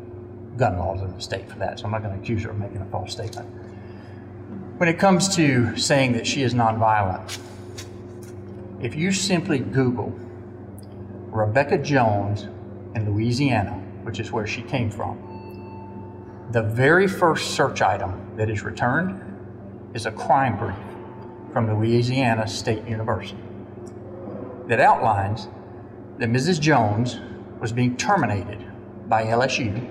gun 0.57 0.79
laws 0.79 1.03
in 1.03 1.15
the 1.15 1.21
state 1.21 1.49
for 1.51 1.59
that, 1.59 1.79
so 1.79 1.85
I'm 1.85 1.91
not 1.91 2.03
going 2.03 2.15
to 2.15 2.21
accuse 2.21 2.43
her 2.45 2.51
of 2.51 2.59
making 2.59 2.79
a 2.79 2.87
false 2.87 3.13
statement. 3.13 3.47
When 4.79 4.89
it 4.89 4.99
comes 4.99 5.35
to 5.37 5.77
saying 5.77 6.13
that 6.13 6.27
she 6.27 6.43
is 6.43 6.55
nonviolent, 6.55 7.39
if 8.81 8.95
you 8.95 9.11
simply 9.13 9.59
Google 9.59 10.13
Rebecca 11.31 11.79
Jones 11.79 12.49
in 12.95 13.13
Louisiana, 13.13 13.73
which 14.03 14.21
is 14.21 14.33
where 14.33 14.47
she 14.47 14.63
came 14.63 14.91
from. 14.91 16.49
The 16.53 16.63
very 16.63 17.07
first 17.07 17.55
search 17.55 17.83
item 17.83 18.37
that 18.37 18.49
is 18.49 18.63
returned 18.63 19.21
is 19.95 20.07
a 20.07 20.13
crime 20.13 20.57
brief 20.57 20.77
from 21.53 21.73
Louisiana 21.75 22.47
State 22.47 22.87
University 22.89 23.39
that 24.69 24.81
outlines 24.81 25.49
that 26.19 26.29
Mrs. 26.29 26.61
Jones 26.61 27.19
was 27.61 27.73
being 27.73 27.97
terminated 27.97 28.65
by 29.09 29.25
LSU. 29.25 29.87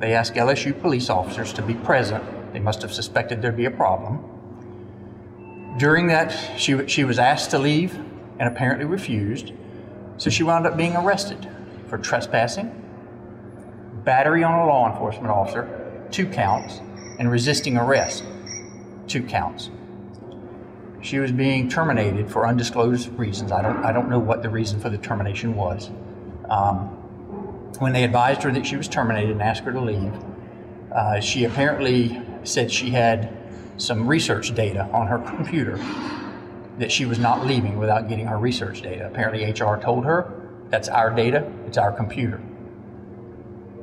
They 0.00 0.14
asked 0.14 0.34
LSU 0.34 0.78
police 0.80 1.08
officers 1.08 1.52
to 1.54 1.62
be 1.62 1.74
present. 1.74 2.24
They 2.52 2.60
must 2.60 2.82
have 2.82 2.92
suspected 2.92 3.40
there'd 3.40 3.56
be 3.56 3.66
a 3.66 3.70
problem. 3.70 4.24
During 5.78 6.08
that, 6.08 6.30
she, 6.58 6.86
she 6.88 7.04
was 7.04 7.18
asked 7.18 7.50
to 7.52 7.58
leave 7.58 7.98
and 8.38 8.48
apparently 8.48 8.84
refused. 8.84 9.52
So 10.16 10.30
she 10.30 10.42
wound 10.42 10.66
up 10.66 10.76
being 10.76 10.96
arrested 10.96 11.48
for 11.86 11.98
trespassing, 11.98 12.74
battery 14.04 14.42
on 14.42 14.58
a 14.58 14.66
law 14.66 14.90
enforcement 14.90 15.28
officer, 15.28 16.06
two 16.10 16.26
counts, 16.26 16.80
and 17.18 17.30
resisting 17.30 17.76
arrest, 17.76 18.24
two 19.06 19.22
counts. 19.22 19.70
She 21.00 21.18
was 21.18 21.30
being 21.30 21.68
terminated 21.68 22.30
for 22.30 22.46
undisclosed 22.46 23.10
reasons. 23.18 23.52
I 23.52 23.62
don't, 23.62 23.84
I 23.84 23.92
don't 23.92 24.10
know 24.10 24.18
what 24.18 24.42
the 24.42 24.50
reason 24.50 24.80
for 24.80 24.90
the 24.90 24.98
termination 24.98 25.54
was. 25.54 25.90
Um, 26.50 26.88
when 27.78 27.92
they 27.92 28.02
advised 28.02 28.42
her 28.42 28.50
that 28.52 28.66
she 28.66 28.76
was 28.76 28.88
terminated 28.88 29.30
and 29.30 29.42
asked 29.42 29.62
her 29.62 29.72
to 29.72 29.80
leave, 29.80 30.12
uh, 30.92 31.20
she 31.20 31.44
apparently 31.44 32.20
said 32.42 32.72
she 32.72 32.90
had 32.90 33.36
some 33.76 34.08
research 34.08 34.54
data 34.54 34.88
on 34.92 35.06
her 35.06 35.18
computer 35.18 35.78
that 36.78 36.92
she 36.92 37.04
was 37.04 37.18
not 37.18 37.46
leaving 37.46 37.78
without 37.78 38.08
getting 38.08 38.26
her 38.26 38.38
research 38.38 38.82
data. 38.82 39.06
Apparently, 39.06 39.44
HR 39.44 39.76
told 39.76 40.04
her 40.04 40.32
that's 40.70 40.88
our 40.88 41.10
data, 41.10 41.50
it's 41.66 41.78
our 41.78 41.92
computer. 41.92 42.38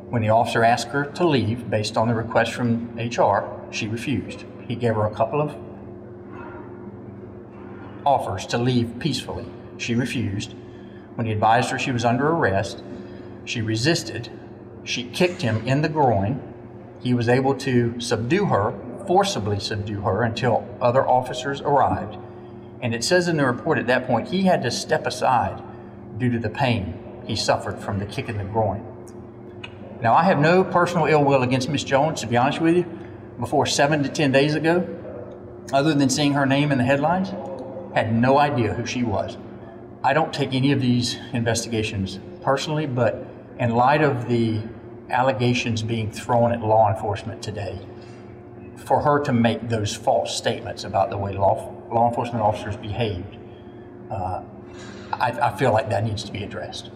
When 0.10 0.22
the 0.22 0.30
officer 0.30 0.64
asked 0.64 0.88
her 0.90 1.06
to 1.06 1.28
leave 1.28 1.70
based 1.70 1.98
on 1.98 2.08
the 2.08 2.14
request 2.14 2.54
from 2.54 2.96
HR, 2.96 3.50
she 3.72 3.88
refused. 3.88 4.46
He 4.68 4.76
gave 4.76 4.96
her 4.96 5.06
a 5.06 5.14
couple 5.14 5.42
of 5.42 5.56
offers 8.06 8.46
to 8.48 8.58
leave 8.58 9.00
peacefully. 9.00 9.46
She 9.78 9.96
refused. 9.96 10.54
When 11.16 11.26
he 11.26 11.34
advised 11.34 11.72
her 11.72 11.80
she 11.80 11.92
was 11.92 12.06
under 12.06 12.30
arrest, 12.30 12.84
she 13.46 13.62
resisted. 13.62 14.30
She 14.84 15.04
kicked 15.04 15.42
him 15.42 15.68
in 15.68 15.82
the 15.82 15.90
groin. 15.90 16.42
He 17.02 17.14
was 17.14 17.28
able 17.28 17.56
to 17.56 18.00
subdue 18.00 18.46
her, 18.46 18.74
forcibly 19.08 19.60
subdue 19.60 20.02
her, 20.02 20.24
until 20.24 20.68
other 20.80 21.08
officers 21.08 21.62
arrived. 21.62 22.18
And 22.82 22.94
it 22.94 23.04
says 23.04 23.28
in 23.28 23.38
the 23.38 23.46
report 23.46 23.78
at 23.78 23.88
that 23.88 24.06
point 24.08 24.28
he 24.28 24.44
had 24.44 24.62
to 24.64 24.72
step 24.72 25.06
aside 25.08 25.62
due 26.18 26.30
to 26.32 26.40
the 26.40 26.50
pain 26.50 27.24
he 27.26 27.36
suffered 27.36 27.80
from 27.80 28.00
the 28.00 28.06
kick 28.06 28.30
in 28.30 28.38
the 28.38 28.44
groin. 28.44 28.86
Now, 30.02 30.14
I 30.14 30.24
have 30.24 30.40
no 30.40 30.64
personal 30.64 31.06
ill 31.06 31.24
will 31.24 31.42
against 31.42 31.70
Miss 31.70 31.84
Jones, 31.84 32.22
to 32.22 32.28
be 32.28 32.38
honest 32.38 32.62
with 32.62 32.76
you. 32.76 32.86
Before 33.40 33.66
seven 33.66 34.04
to 34.04 34.10
ten 34.10 34.32
days 34.32 34.56
ago, 34.56 34.88
other 35.74 35.94
than 35.94 36.10
seeing 36.10 36.34
her 36.34 36.46
name 36.46 36.72
in 36.72 36.78
the 36.78 36.84
headlines, 36.84 37.30
had 37.96 38.14
no 38.14 38.38
idea 38.38 38.74
who 38.74 38.86
she 38.86 39.04
was. 39.04 39.38
I 40.04 40.14
don't 40.14 40.34
take 40.34 40.54
any 40.54 40.72
of 40.72 40.82
these 40.82 41.18
investigations 41.34 42.20
personally, 42.42 42.86
but 42.86 43.26
in 43.58 43.72
light 43.72 44.02
of 44.02 44.28
the 44.28 44.62
allegations 45.10 45.82
being 45.82 46.12
thrown 46.12 46.52
at 46.52 46.62
law 46.62 46.94
enforcement 46.94 47.42
today, 47.42 47.80
for 48.76 49.02
her 49.02 49.20
to 49.24 49.34
make 49.34 49.70
those 49.70 49.96
false 49.96 50.38
statements 50.38 50.84
about 50.84 51.10
the 51.10 51.18
way 51.18 51.34
law, 51.34 51.75
law 51.92 52.10
enforcement 52.10 52.42
officers 52.42 52.76
behaved, 52.76 53.38
uh, 54.12 54.42
I, 55.14 55.32
I 55.32 55.58
feel 55.58 55.72
like 55.72 55.90
that 55.90 56.04
needs 56.04 56.24
to 56.24 56.32
be 56.32 56.44
addressed. 56.44 56.92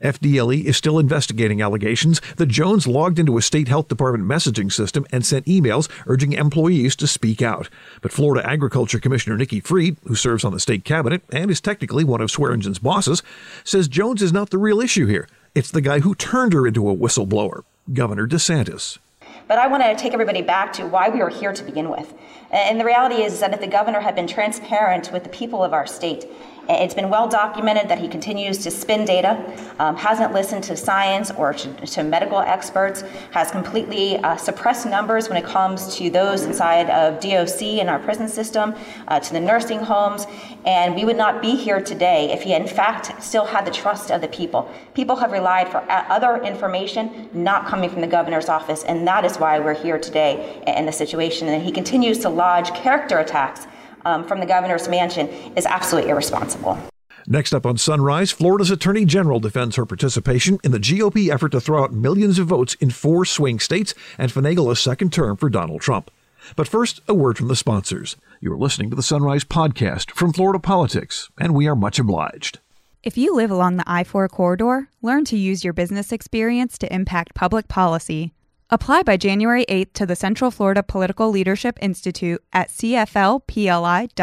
FDLE 0.00 0.64
is 0.64 0.76
still 0.76 0.98
investigating 0.98 1.62
allegations 1.62 2.20
that 2.36 2.46
Jones 2.46 2.86
logged 2.86 3.18
into 3.18 3.38
a 3.38 3.42
state 3.42 3.68
health 3.68 3.88
department 3.88 4.28
messaging 4.28 4.72
system 4.72 5.06
and 5.12 5.24
sent 5.24 5.46
emails 5.46 5.88
urging 6.06 6.32
employees 6.32 6.96
to 6.96 7.06
speak 7.06 7.42
out. 7.42 7.68
But 8.00 8.12
Florida 8.12 8.48
Agriculture 8.48 8.98
Commissioner 8.98 9.36
Nikki 9.36 9.60
Fried, 9.60 9.96
who 10.06 10.14
serves 10.14 10.44
on 10.44 10.52
the 10.52 10.60
state 10.60 10.84
cabinet 10.84 11.22
and 11.32 11.50
is 11.50 11.60
technically 11.60 12.04
one 12.04 12.20
of 12.20 12.30
Swearingen's 12.30 12.78
bosses, 12.78 13.22
says 13.62 13.88
Jones 13.88 14.22
is 14.22 14.32
not 14.32 14.50
the 14.50 14.58
real 14.58 14.80
issue 14.80 15.06
here. 15.06 15.28
It's 15.54 15.70
the 15.70 15.80
guy 15.80 16.00
who 16.00 16.14
turned 16.14 16.52
her 16.52 16.66
into 16.66 16.88
a 16.88 16.96
whistleblower, 16.96 17.62
Governor 17.92 18.26
DeSantis. 18.26 18.98
But 19.46 19.58
I 19.58 19.66
want 19.66 19.82
to 19.82 19.94
take 19.96 20.12
everybody 20.12 20.42
back 20.42 20.72
to 20.74 20.86
why 20.86 21.08
we 21.08 21.18
were 21.18 21.28
here 21.28 21.52
to 21.52 21.64
begin 21.64 21.90
with. 21.90 22.14
And 22.50 22.80
the 22.80 22.84
reality 22.84 23.22
is 23.22 23.40
that 23.40 23.52
if 23.52 23.60
the 23.60 23.66
governor 23.66 24.00
had 24.00 24.14
been 24.14 24.26
transparent 24.26 25.12
with 25.12 25.24
the 25.24 25.28
people 25.28 25.62
of 25.62 25.72
our 25.72 25.86
state 25.86 26.26
it's 26.68 26.94
been 26.94 27.10
well 27.10 27.28
documented 27.28 27.88
that 27.88 27.98
he 27.98 28.08
continues 28.08 28.58
to 28.58 28.70
spin 28.70 29.04
data, 29.04 29.44
um, 29.78 29.96
hasn't 29.96 30.32
listened 30.32 30.64
to 30.64 30.76
science 30.76 31.30
or 31.32 31.52
to, 31.52 31.86
to 31.86 32.02
medical 32.02 32.38
experts, 32.38 33.02
has 33.32 33.50
completely 33.50 34.16
uh, 34.18 34.36
suppressed 34.36 34.86
numbers 34.86 35.28
when 35.28 35.36
it 35.36 35.44
comes 35.44 35.96
to 35.96 36.10
those 36.10 36.42
inside 36.44 36.88
of 36.90 37.20
DOC 37.20 37.62
in 37.62 37.88
our 37.88 37.98
prison 37.98 38.28
system, 38.28 38.74
uh, 39.08 39.20
to 39.20 39.32
the 39.32 39.40
nursing 39.40 39.80
homes. 39.80 40.26
And 40.64 40.94
we 40.94 41.04
would 41.04 41.16
not 41.16 41.42
be 41.42 41.54
here 41.56 41.80
today 41.80 42.32
if 42.32 42.42
he, 42.42 42.54
in 42.54 42.66
fact, 42.66 43.22
still 43.22 43.44
had 43.44 43.66
the 43.66 43.70
trust 43.70 44.10
of 44.10 44.20
the 44.20 44.28
people. 44.28 44.70
People 44.94 45.16
have 45.16 45.32
relied 45.32 45.68
for 45.68 45.78
uh, 45.78 46.06
other 46.08 46.42
information 46.42 47.28
not 47.34 47.66
coming 47.66 47.90
from 47.90 48.00
the 48.00 48.06
governor's 48.06 48.48
office, 48.48 48.84
and 48.84 49.06
that 49.06 49.24
is 49.24 49.38
why 49.38 49.58
we're 49.58 49.74
here 49.74 49.98
today 49.98 50.62
in 50.66 50.86
the 50.86 50.92
situation. 50.92 51.48
And 51.48 51.62
he 51.62 51.72
continues 51.72 52.18
to 52.20 52.28
lodge 52.28 52.72
character 52.74 53.18
attacks 53.18 53.66
um, 54.04 54.26
from 54.26 54.40
the 54.40 54.46
governor's 54.46 54.88
mansion 54.88 55.28
is 55.56 55.66
absolutely 55.66 56.10
irresponsible. 56.10 56.78
Next 57.26 57.54
up 57.54 57.64
on 57.64 57.78
Sunrise, 57.78 58.30
Florida's 58.30 58.70
Attorney 58.70 59.06
General 59.06 59.40
defends 59.40 59.76
her 59.76 59.86
participation 59.86 60.58
in 60.62 60.72
the 60.72 60.78
GOP 60.78 61.30
effort 61.32 61.52
to 61.52 61.60
throw 61.60 61.82
out 61.82 61.92
millions 61.92 62.38
of 62.38 62.48
votes 62.48 62.74
in 62.74 62.90
four 62.90 63.24
swing 63.24 63.58
states 63.58 63.94
and 64.18 64.30
finagle 64.30 64.70
a 64.70 64.76
second 64.76 65.12
term 65.12 65.38
for 65.38 65.48
Donald 65.48 65.80
Trump. 65.80 66.10
But 66.54 66.68
first, 66.68 67.00
a 67.08 67.14
word 67.14 67.38
from 67.38 67.48
the 67.48 67.56
sponsors. 67.56 68.16
You're 68.40 68.58
listening 68.58 68.90
to 68.90 68.96
the 68.96 69.02
Sunrise 69.02 69.44
Podcast 69.44 70.10
from 70.10 70.34
Florida 70.34 70.58
Politics, 70.58 71.30
and 71.38 71.54
we 71.54 71.66
are 71.66 71.74
much 71.74 71.98
obliged. 71.98 72.58
If 73.02 73.16
you 73.16 73.34
live 73.34 73.50
along 73.50 73.78
the 73.78 73.84
I 73.86 74.04
4 74.04 74.28
corridor, 74.28 74.88
learn 75.00 75.24
to 75.26 75.36
use 75.38 75.64
your 75.64 75.72
business 75.72 76.12
experience 76.12 76.76
to 76.78 76.92
impact 76.92 77.34
public 77.34 77.68
policy. 77.68 78.34
Apply 78.70 79.02
by 79.02 79.18
January 79.18 79.66
8th 79.68 79.92
to 79.92 80.06
the 80.06 80.16
Central 80.16 80.50
Florida 80.50 80.82
Political 80.82 81.30
Leadership 81.30 81.78
Institute 81.82 82.42
at 82.52 82.70
cflpli.org. 82.70 84.14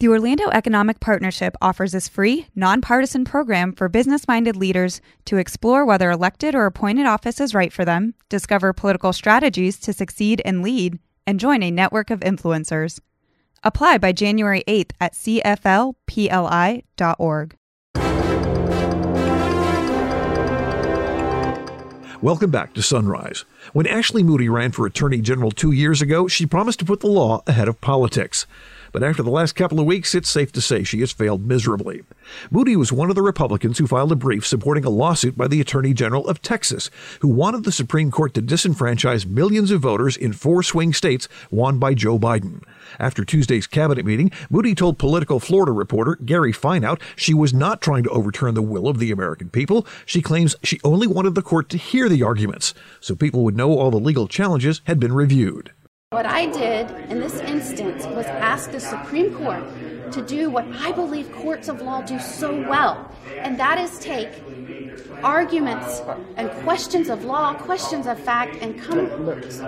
The 0.00 0.08
Orlando 0.08 0.48
Economic 0.50 0.98
Partnership 1.00 1.54
offers 1.60 1.92
this 1.92 2.08
free, 2.08 2.46
nonpartisan 2.54 3.26
program 3.26 3.72
for 3.72 3.88
business 3.88 4.26
minded 4.26 4.56
leaders 4.56 5.02
to 5.26 5.36
explore 5.36 5.84
whether 5.84 6.10
elected 6.10 6.54
or 6.54 6.64
appointed 6.66 7.04
office 7.04 7.38
is 7.40 7.52
right 7.52 7.72
for 7.72 7.84
them, 7.84 8.14
discover 8.28 8.72
political 8.72 9.12
strategies 9.12 9.78
to 9.80 9.92
succeed 9.92 10.40
and 10.44 10.62
lead, 10.62 10.98
and 11.26 11.38
join 11.38 11.62
a 11.62 11.70
network 11.70 12.10
of 12.10 12.20
influencers. 12.20 13.00
Apply 13.62 13.98
by 13.98 14.12
January 14.12 14.64
8th 14.66 14.92
at 15.00 15.12
cflpli.org. 15.12 15.96
Welcome 22.20 22.50
back 22.50 22.74
to 22.74 22.82
Sunrise. 22.82 23.44
When 23.72 23.86
Ashley 23.86 24.24
Moody 24.24 24.48
ran 24.48 24.72
for 24.72 24.84
Attorney 24.84 25.20
General 25.20 25.52
two 25.52 25.70
years 25.70 26.02
ago, 26.02 26.26
she 26.26 26.46
promised 26.46 26.80
to 26.80 26.84
put 26.84 26.98
the 26.98 27.06
law 27.06 27.44
ahead 27.46 27.68
of 27.68 27.80
politics. 27.80 28.44
But 28.92 29.02
after 29.02 29.22
the 29.22 29.30
last 29.30 29.54
couple 29.54 29.80
of 29.80 29.86
weeks, 29.86 30.14
it's 30.14 30.28
safe 30.28 30.52
to 30.52 30.60
say 30.60 30.82
she 30.82 31.00
has 31.00 31.12
failed 31.12 31.46
miserably. 31.46 32.02
Moody 32.50 32.76
was 32.76 32.92
one 32.92 33.10
of 33.10 33.16
the 33.16 33.22
Republicans 33.22 33.78
who 33.78 33.86
filed 33.86 34.12
a 34.12 34.16
brief 34.16 34.46
supporting 34.46 34.84
a 34.84 34.90
lawsuit 34.90 35.36
by 35.36 35.48
the 35.48 35.60
Attorney 35.60 35.92
General 35.92 36.26
of 36.26 36.42
Texas, 36.42 36.90
who 37.20 37.28
wanted 37.28 37.64
the 37.64 37.72
Supreme 37.72 38.10
Court 38.10 38.34
to 38.34 38.42
disenfranchise 38.42 39.26
millions 39.26 39.70
of 39.70 39.80
voters 39.80 40.16
in 40.16 40.32
four 40.32 40.62
swing 40.62 40.92
states 40.92 41.28
won 41.50 41.78
by 41.78 41.94
Joe 41.94 42.18
Biden. 42.18 42.62
After 42.98 43.24
Tuesday's 43.24 43.66
cabinet 43.66 44.04
meeting, 44.04 44.30
Moody 44.50 44.74
told 44.74 44.98
Politico 44.98 45.38
Florida 45.38 45.72
reporter 45.72 46.16
Gary 46.16 46.52
Fineout 46.52 47.00
she 47.16 47.34
was 47.34 47.52
not 47.52 47.82
trying 47.82 48.04
to 48.04 48.10
overturn 48.10 48.54
the 48.54 48.62
will 48.62 48.88
of 48.88 48.98
the 48.98 49.10
American 49.10 49.50
people. 49.50 49.86
She 50.06 50.22
claims 50.22 50.56
she 50.62 50.80
only 50.84 51.06
wanted 51.06 51.34
the 51.34 51.42
court 51.42 51.68
to 51.70 51.78
hear 51.78 52.08
the 52.08 52.22
arguments 52.22 52.74
so 53.00 53.14
people 53.14 53.44
would 53.44 53.56
know 53.56 53.78
all 53.78 53.90
the 53.90 53.98
legal 53.98 54.26
challenges 54.26 54.80
had 54.84 54.98
been 54.98 55.12
reviewed. 55.12 55.72
What 56.10 56.24
I 56.24 56.46
did 56.46 56.90
in 57.10 57.20
this 57.20 57.34
instance 57.34 58.06
was 58.06 58.24
ask 58.24 58.70
the 58.70 58.80
Supreme 58.80 59.34
Court 59.34 59.62
to 60.12 60.22
do 60.22 60.48
what 60.48 60.66
I 60.68 60.90
believe 60.90 61.30
courts 61.32 61.68
of 61.68 61.82
law 61.82 62.00
do 62.00 62.18
so 62.18 62.66
well, 62.66 63.12
and 63.36 63.60
that 63.60 63.76
is 63.76 63.98
take 63.98 64.30
arguments 65.22 66.00
and 66.36 66.50
questions 66.64 67.10
of 67.10 67.26
law, 67.26 67.52
questions 67.52 68.06
of 68.06 68.18
fact, 68.18 68.56
and 68.62 68.80
come 68.80 69.10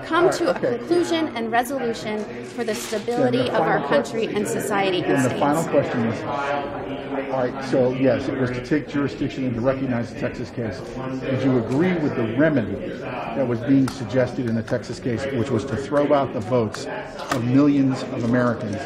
come 0.06 0.30
to 0.30 0.48
a 0.48 0.58
conclusion 0.58 1.28
and 1.36 1.52
resolution 1.52 2.24
for 2.46 2.64
the 2.64 2.74
stability 2.74 3.50
of 3.50 3.60
our 3.60 3.86
country 3.88 4.24
and 4.24 4.48
society 4.48 5.02
and, 5.02 5.12
and 5.12 5.58
states. 5.58 6.89
The 7.10 7.22
final 7.24 7.30
question 7.30 7.30
is, 7.30 7.32
all 7.32 7.60
right, 7.60 7.64
so 7.64 7.92
yes, 7.92 8.28
it 8.28 8.38
was 8.38 8.50
to 8.50 8.64
take 8.64 8.88
jurisdiction 8.88 9.44
and 9.44 9.54
to 9.54 9.60
recognize 9.60 10.12
the 10.12 10.20
Texas 10.20 10.50
case. 10.50 10.78
Did 11.20 11.42
you 11.42 11.58
agree 11.58 11.94
with 11.94 12.16
the 12.16 12.36
remedy 12.36 12.98
that 12.98 13.46
was 13.46 13.60
being 13.60 13.88
suggested 13.88 14.48
in 14.48 14.54
the 14.54 14.62
Texas 14.62 15.00
case, 15.00 15.24
which 15.32 15.50
was 15.50 15.64
to 15.66 15.76
throw 15.76 16.12
out 16.12 16.32
the 16.32 16.40
votes 16.40 16.86
of 17.32 17.44
millions 17.44 18.02
of 18.02 18.24
Americans 18.24 18.76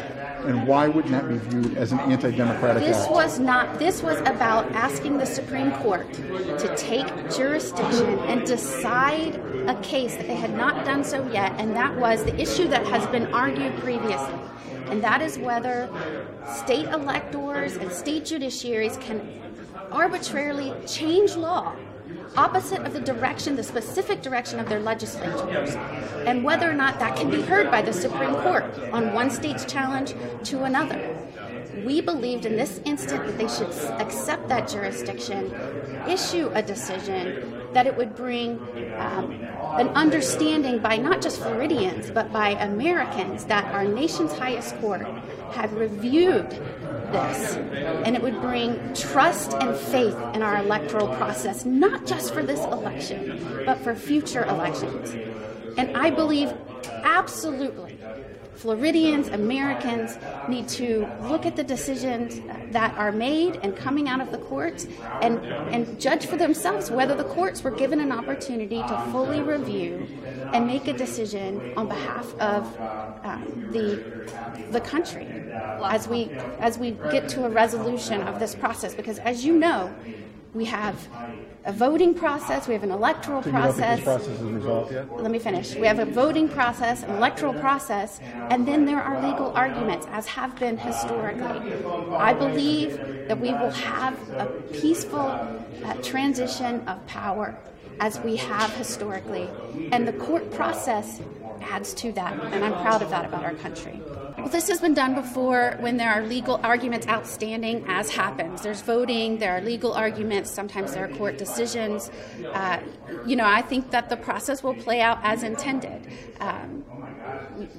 and 0.45 0.67
why 0.67 0.87
wouldn't 0.87 1.11
that 1.11 1.27
be 1.27 1.37
viewed 1.37 1.77
as 1.77 1.91
an 1.91 1.99
anti-democratic 1.99 2.83
This 2.83 2.97
act? 2.97 3.11
was 3.11 3.39
not. 3.39 3.79
This 3.79 4.03
was 4.03 4.19
about 4.21 4.71
asking 4.73 5.17
the 5.17 5.25
Supreme 5.25 5.71
Court 5.73 6.11
to 6.13 6.75
take 6.77 7.07
jurisdiction 7.35 8.19
and 8.19 8.45
decide 8.45 9.35
a 9.67 9.79
case 9.81 10.15
that 10.15 10.27
they 10.27 10.35
had 10.35 10.55
not 10.55 10.85
done 10.85 11.03
so 11.03 11.27
yet, 11.31 11.53
and 11.59 11.75
that 11.75 11.95
was 11.97 12.23
the 12.23 12.39
issue 12.39 12.67
that 12.67 12.85
has 12.87 13.05
been 13.07 13.27
argued 13.33 13.75
previously, 13.77 14.39
and 14.87 15.03
that 15.03 15.21
is 15.21 15.37
whether 15.39 15.89
state 16.47 16.87
electors 16.87 17.75
and 17.75 17.91
state 17.91 18.23
judiciaries 18.23 18.99
can 19.01 19.41
arbitrarily 19.91 20.73
change 20.87 21.35
law 21.35 21.75
opposite 22.37 22.81
of 22.81 22.93
the 22.93 22.99
direction, 22.99 23.55
the 23.55 23.63
specific 23.63 24.21
direction 24.21 24.59
of 24.59 24.67
their 24.67 24.79
legislatures, 24.79 25.75
and 26.25 26.43
whether 26.43 26.69
or 26.69 26.73
not 26.73 26.99
that 26.99 27.15
can 27.15 27.29
be 27.29 27.41
heard 27.41 27.71
by 27.71 27.81
the 27.81 27.93
Supreme 27.93 28.35
Court 28.35 28.63
on 28.91 29.13
one 29.13 29.29
state's 29.29 29.65
challenge 29.65 30.13
to 30.43 30.63
another. 30.63 31.17
We 31.85 32.01
believed 32.01 32.45
in 32.45 32.55
this 32.55 32.81
instant 32.85 33.25
that 33.25 33.37
they 33.37 33.47
should 33.47 33.69
accept 34.01 34.47
that 34.49 34.67
jurisdiction, 34.67 35.53
issue 36.07 36.49
a 36.53 36.61
decision, 36.61 37.54
that 37.75 37.85
it 37.85 37.97
would 37.97 38.15
bring 38.15 38.57
um, 38.97 39.33
an 39.77 39.89
understanding 39.89 40.79
by 40.79 40.95
not 40.95 41.21
just 41.21 41.41
Floridians, 41.41 42.09
but 42.09 42.31
by 42.31 42.51
Americans 42.51 43.43
that 43.45 43.65
our 43.73 43.83
nation's 43.83 44.31
highest 44.31 44.79
court 44.79 45.05
had 45.51 45.69
reviewed 45.73 46.49
this, 46.51 47.55
and 48.05 48.15
it 48.15 48.21
would 48.21 48.39
bring 48.39 48.93
trust 48.93 49.53
and 49.55 49.75
faith 49.75 50.15
in 50.33 50.41
our 50.41 50.59
electoral 50.59 51.13
process, 51.17 51.65
not 51.65 52.05
just 52.05 52.33
for 52.33 52.41
this 52.41 52.61
election, 52.61 53.63
but 53.65 53.77
for 53.79 53.93
future 53.93 54.45
elections. 54.45 55.13
And 55.77 55.97
I 55.97 56.11
believe 56.11 56.53
absolutely 57.03 57.94
Floridians, 58.55 59.27
Americans 59.27 60.17
need 60.47 60.67
to 60.69 61.07
look 61.21 61.45
at 61.45 61.55
the 61.55 61.63
decisions 61.63 62.39
that 62.71 62.95
are 62.97 63.11
made 63.11 63.59
and 63.63 63.75
coming 63.75 64.07
out 64.07 64.21
of 64.21 64.31
the 64.31 64.37
courts 64.37 64.87
and, 65.21 65.39
and 65.45 65.99
judge 65.99 66.25
for 66.25 66.37
themselves 66.37 66.89
whether 66.89 67.15
the 67.15 67.23
courts 67.23 67.63
were 67.63 67.71
given 67.71 67.99
an 67.99 68.11
opportunity 68.11 68.77
to 68.77 69.07
fully 69.11 69.41
review 69.41 70.07
and 70.53 70.65
make 70.65 70.87
a 70.87 70.93
decision 70.93 71.73
on 71.75 71.87
behalf 71.87 72.33
of 72.39 72.65
um, 73.23 73.69
the, 73.71 74.31
the 74.71 74.81
country 74.81 75.27
as 75.83 76.07
we, 76.07 76.29
as 76.59 76.77
we 76.77 76.91
get 77.11 77.27
to 77.29 77.45
a 77.45 77.49
resolution 77.49 78.21
of 78.21 78.39
this 78.39 78.55
process. 78.55 78.95
Because 78.95 79.19
as 79.19 79.45
you 79.45 79.53
know, 79.53 79.93
we 80.55 80.65
have 80.65 80.95
a 81.65 81.73
voting 81.73 82.13
process, 82.13 82.67
we 82.67 82.73
have 82.73 82.83
an 82.83 82.91
electoral 82.91 83.43
So 83.43 83.49
you 83.49 83.55
process. 83.55 83.77
don't 83.77 83.85
think 83.87 83.97
this 83.97 84.05
process 84.05 84.41
is 84.41 84.51
resolved 84.53 84.91
yet? 84.93 85.21
Let 85.21 85.31
me 85.31 85.39
finish. 85.39 85.75
We 85.75 85.85
have 85.85 85.99
a 85.99 86.05
voting 86.05 86.47
process, 86.47 87.03
an 87.03 87.11
electoral 87.11 87.53
process, 87.53 88.21
and 88.49 88.65
then 88.65 88.85
there 88.85 89.01
are 89.01 89.21
legal 89.21 89.51
arguments, 89.51 90.07
as 90.11 90.25
have 90.27 90.57
been 90.57 90.77
historically. 90.77 91.59
I 92.15 92.33
believe 92.33 92.97
that 93.27 93.39
we 93.39 93.51
will 93.51 93.71
have 93.71 94.15
a 94.29 94.45
peaceful 94.71 95.19
uh, 95.19 95.93
transition 96.01 96.87
of 96.87 97.05
power 97.05 97.57
as 97.99 98.19
we 98.21 98.37
have 98.37 98.73
historically, 98.75 99.49
and 99.91 100.07
the 100.07 100.13
court 100.13 100.49
process 100.51 101.19
adds 101.61 101.93
to 101.95 102.11
that, 102.13 102.33
and 102.53 102.63
I'm 102.63 102.73
proud 102.81 103.01
of 103.01 103.09
that 103.09 103.25
about 103.25 103.43
our 103.43 103.55
country. 103.55 104.01
Well, 104.37 104.49
this 104.49 104.67
has 104.67 104.81
been 104.81 104.93
done 104.93 105.15
before 105.15 105.77
when 105.79 105.95
there 105.95 106.11
are 106.11 106.21
legal 106.21 106.59
arguments 106.61 107.07
outstanding, 107.07 107.85
as 107.87 108.09
happens. 108.09 108.61
There's 108.61 108.81
voting, 108.81 109.39
there 109.39 109.57
are 109.57 109.61
legal 109.61 109.93
arguments, 109.93 110.51
sometimes 110.51 110.93
there 110.93 111.05
are 111.05 111.15
court 111.15 111.37
decisions. 111.37 112.11
Uh, 112.53 112.79
you 113.25 113.37
know, 113.37 113.45
I 113.45 113.61
think 113.61 113.91
that 113.91 114.09
the 114.09 114.17
process 114.17 114.61
will 114.61 114.75
play 114.75 114.99
out 114.99 115.19
as 115.23 115.43
intended. 115.43 116.07
Um, 116.41 116.83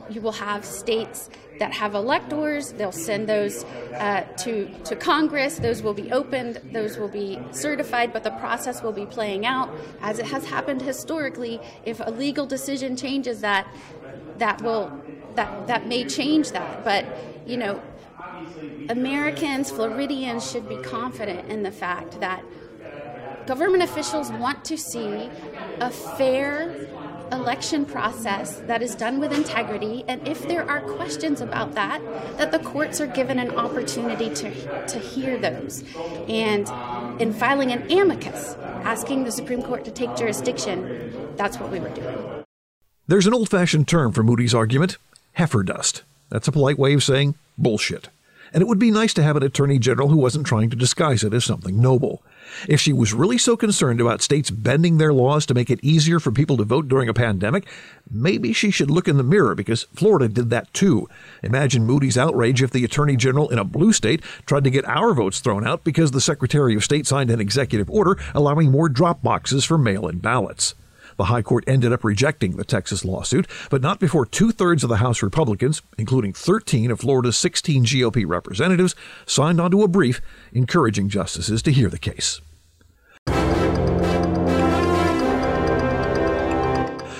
you 0.08 0.20
will 0.22 0.32
have 0.32 0.64
states 0.64 1.28
that 1.58 1.72
have 1.72 1.94
electors. 1.94 2.72
They'll 2.72 2.92
send 2.92 3.28
those 3.28 3.64
uh, 3.94 4.22
to 4.38 4.68
to 4.84 4.96
Congress. 4.96 5.58
Those 5.58 5.82
will 5.82 5.94
be 5.94 6.10
opened. 6.10 6.60
Those 6.72 6.98
will 6.98 7.08
be 7.08 7.38
certified. 7.52 8.12
But 8.12 8.25
the 8.25 8.30
process 8.32 8.82
will 8.82 8.92
be 8.92 9.06
playing 9.06 9.46
out 9.46 9.70
as 10.00 10.18
it 10.18 10.26
has 10.26 10.46
happened 10.46 10.82
historically. 10.82 11.60
If 11.84 12.00
a 12.00 12.10
legal 12.10 12.46
decision 12.46 12.96
changes 12.96 13.40
that, 13.40 13.68
that 14.38 14.62
will 14.62 14.88
that 15.37 15.66
that 15.66 15.87
may 15.87 16.05
change 16.05 16.50
that. 16.52 16.85
But 16.85 17.05
you 17.47 17.57
know, 17.57 17.81
Americans, 18.88 19.71
Floridians 19.71 20.50
should 20.50 20.69
be 20.69 20.76
confident 20.78 21.49
in 21.49 21.62
the 21.62 21.71
fact 21.71 22.21
that 22.21 22.43
government 23.47 23.83
officials 23.83 24.31
want 24.33 24.64
to 24.64 24.76
see 24.76 25.31
a 25.81 25.90
fair 25.90 26.88
election 27.33 27.85
process 27.85 28.57
that 28.66 28.83
is 28.83 28.95
done 28.95 29.19
with 29.19 29.33
integrity 29.33 30.05
and 30.07 30.26
if 30.28 30.47
there 30.47 30.69
are 30.69 30.81
questions 30.81 31.40
about 31.40 31.75
that 31.75 32.00
that 32.37 32.52
the 32.52 32.59
courts 32.61 33.00
are 33.00 33.07
given 33.09 33.40
an 33.40 33.50
opportunity 33.57 34.31
to, 34.31 34.87
to 34.87 34.99
hear 35.00 35.37
those 35.37 35.83
and 36.28 36.71
in 37.21 37.33
filing 37.33 37.73
an 37.73 37.90
amicus 37.90 38.55
asking 38.85 39.25
the 39.25 39.33
supreme 39.33 39.61
court 39.61 39.85
to 39.85 39.90
take 39.90 40.14
jurisdiction 40.14 41.33
that's 41.37 41.59
what 41.59 41.71
we 41.73 41.81
were 41.81 41.90
doing 41.90 42.45
There's 43.09 43.26
an 43.26 43.35
old 43.35 43.49
fashioned 43.49 43.88
term 43.88 44.12
for 44.12 44.23
Moody's 44.23 44.55
argument 44.55 44.97
heifer 45.37 45.62
dust. 45.62 46.02
That's 46.31 46.49
a 46.49 46.52
polite 46.52 46.78
way 46.78 46.95
of 46.95 47.05
saying 47.05 47.35
bullshit. 47.59 48.09
And 48.55 48.62
it 48.62 48.66
would 48.69 48.78
be 48.78 48.91
nice 48.91 49.13
to 49.15 49.23
have 49.23 49.37
an 49.37 49.43
attorney 49.43 49.78
general 49.78 50.08
who 50.08 50.17
wasn't 50.17 50.47
trying 50.47 50.71
to 50.71 50.76
disguise 50.76 51.23
it 51.23 51.34
as 51.34 51.45
something 51.45 51.78
noble. 51.78 52.23
If 52.67 52.80
she 52.80 52.95
was 52.95 53.13
really 53.13 53.37
so 53.37 53.54
concerned 53.54 54.00
about 54.00 54.23
states 54.23 54.50
bending 54.50 54.97
their 54.97 55.13
laws 55.13 55.45
to 55.47 55.54
make 55.54 55.69
it 55.69 55.84
easier 55.84 56.21
for 56.21 56.32
people 56.32 56.56
to 56.56 56.65
vote 56.65 56.89
during 56.89 57.10
a 57.10 57.15
pandemic, 57.15 57.67
maybe 58.10 58.54
she 58.54 58.71
should 58.71 58.91
look 58.91 59.08
in 59.08 59.19
the 59.19 59.23
mirror 59.23 59.54
because 59.54 59.82
Florida 59.95 60.26
did 60.26 60.49
that 60.49 60.73
too. 60.73 61.06
Imagine 61.43 61.84
Moody's 61.84 62.17
outrage 62.17 62.63
if 62.63 62.71
the 62.71 62.84
attorney 62.84 63.17
general 63.17 63.50
in 63.50 63.58
a 63.58 63.65
blue 63.65 63.93
state 63.93 64.23
tried 64.47 64.65
to 64.65 64.71
get 64.71 64.89
our 64.89 65.13
votes 65.13 65.41
thrown 65.41 65.67
out 65.67 65.84
because 65.84 66.13
the 66.13 66.21
secretary 66.21 66.75
of 66.75 66.84
state 66.84 67.06
signed 67.06 67.30
an 67.30 67.41
executive 67.43 67.91
order 67.91 68.17
allowing 68.34 68.71
more 68.71 68.89
drop 68.89 69.23
boxes 69.23 69.67
for 69.67 69.76
mail 69.76 70.08
in 70.08 70.19
ballots. 70.19 70.75
The 71.17 71.25
High 71.25 71.43
Court 71.43 71.65
ended 71.67 71.93
up 71.93 72.05
rejecting 72.05 72.57
the 72.57 72.65
Texas 72.65 73.05
lawsuit, 73.05 73.47
but 73.71 73.83
not 73.83 73.99
before 73.99 74.26
two 74.26 74.52
thirds 74.52 74.83
of 74.83 74.91
the 74.91 74.97
House 74.97 75.23
Republicans, 75.23 75.83
including 75.97 76.33
13 76.33 76.91
of 76.91 77.00
Florida's 77.00 77.39
16 77.39 77.85
GOP 77.85 78.26
representatives, 78.26 78.95
signed 79.25 79.61
onto 79.61 79.83
a 79.83 79.89
brief 79.89 80.21
encouraging 80.52 81.09
justices 81.09 81.63
to 81.63 81.73
hear 81.73 81.89
the 81.89 81.99
case. 81.99 82.41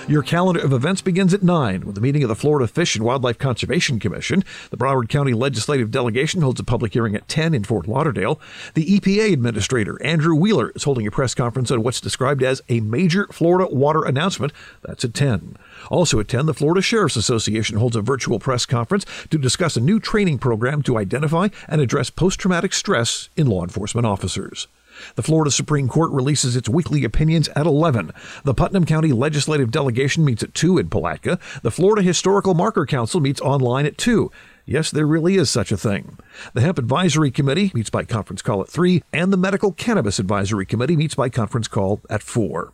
Your 0.09 0.23
calendar 0.23 0.61
of 0.61 0.73
events 0.73 1.03
begins 1.03 1.35
at 1.35 1.43
9 1.43 1.85
with 1.85 1.97
the 1.97 2.01
meeting 2.01 2.23
of 2.23 2.29
the 2.29 2.37
Florida 2.37 2.69
Fish 2.69 2.95
and 2.95 3.05
Wildlife 3.05 3.39
Conservation 3.39 3.99
Commission. 3.99 4.45
The 4.71 4.77
Broward 4.77 5.09
County 5.09 5.33
Legislative 5.33 5.91
Delegation 5.91 6.43
holds 6.43 6.61
a 6.61 6.65
public 6.65 6.93
hearing 6.93 7.17
at 7.17 7.27
10 7.27 7.55
in 7.55 7.65
Fort 7.65 7.89
Lauderdale. 7.89 8.41
The 8.75 8.87
EPA 8.87 9.33
Administrator, 9.33 10.01
Andrew 10.05 10.37
Wheeler, 10.37 10.71
is 10.77 10.85
holding 10.85 11.09
a 11.09 11.11
press 11.11 11.35
conference 11.35 11.73
on 11.73 11.83
what's 11.83 12.01
described 12.01 12.45
as 12.45 12.63
a 12.69 12.79
major 12.79 13.27
Florida 13.33 13.67
water 13.75 14.05
announcement. 14.05 14.53
That's 14.83 15.05
at 15.05 15.13
10. 15.13 15.57
Also 15.91 16.21
at 16.21 16.29
10, 16.29 16.47
the 16.47 16.55
Florida 16.55 16.83
Sheriff's 16.83 17.17
Association 17.17 17.77
holds 17.79 17.97
a 17.97 18.01
virtual 18.01 18.39
press 18.39 18.65
conference 18.65 19.07
to 19.31 19.39
discuss 19.39 19.77
a 19.77 19.81
new 19.81 19.99
training 19.99 20.39
program 20.39 20.83
to 20.83 20.99
identify 20.99 21.49
and 21.67 21.81
address 21.81 22.11
post 22.11 22.39
traumatic 22.39 22.75
stress 22.75 23.29
in 23.37 23.49
law 23.49 23.65
enforcement 23.65 24.07
officers. 24.07 24.69
The 25.15 25.23
Florida 25.23 25.51
Supreme 25.51 25.89
Court 25.89 26.11
releases 26.13 26.57
its 26.57 26.69
weekly 26.69 27.05
opinions 27.05 27.49
at 27.57 27.67
11. 27.67 28.13
The 28.45 28.55
Putnam 28.55 28.85
County 28.85 29.13
Legislative 29.13 29.71
Delegation 29.71 30.25
meets 30.25 30.43
at 30.43 30.55
2 30.55 30.79
in 30.79 30.89
Palatka. 30.89 31.39
The 31.63 31.71
Florida 31.71 32.03
Historical 32.03 32.55
Marker 32.55 32.87
Council 32.87 33.21
meets 33.21 33.41
online 33.41 33.87
at 33.87 33.99
2. 33.99 34.31
Yes, 34.65 34.91
there 34.91 35.07
really 35.07 35.37
is 35.37 35.49
such 35.49 35.71
a 35.71 35.77
thing. 35.77 36.19
The 36.55 36.61
Hemp 36.61 36.79
Advisory 36.79 37.31
Committee 37.31 37.71
meets 37.73 37.91
by 37.91 38.05
conference 38.05 38.43
call 38.43 38.61
at 38.61 38.69
3, 38.69 39.03
and 39.13 39.33
the 39.33 39.37
Medical 39.37 39.73
Cannabis 39.73 40.19
Advisory 40.19 40.67
Committee 40.67 40.97
meets 40.97 41.15
by 41.15 41.29
conference 41.29 41.69
call 41.69 42.01
at 42.11 42.23
4. 42.23 42.73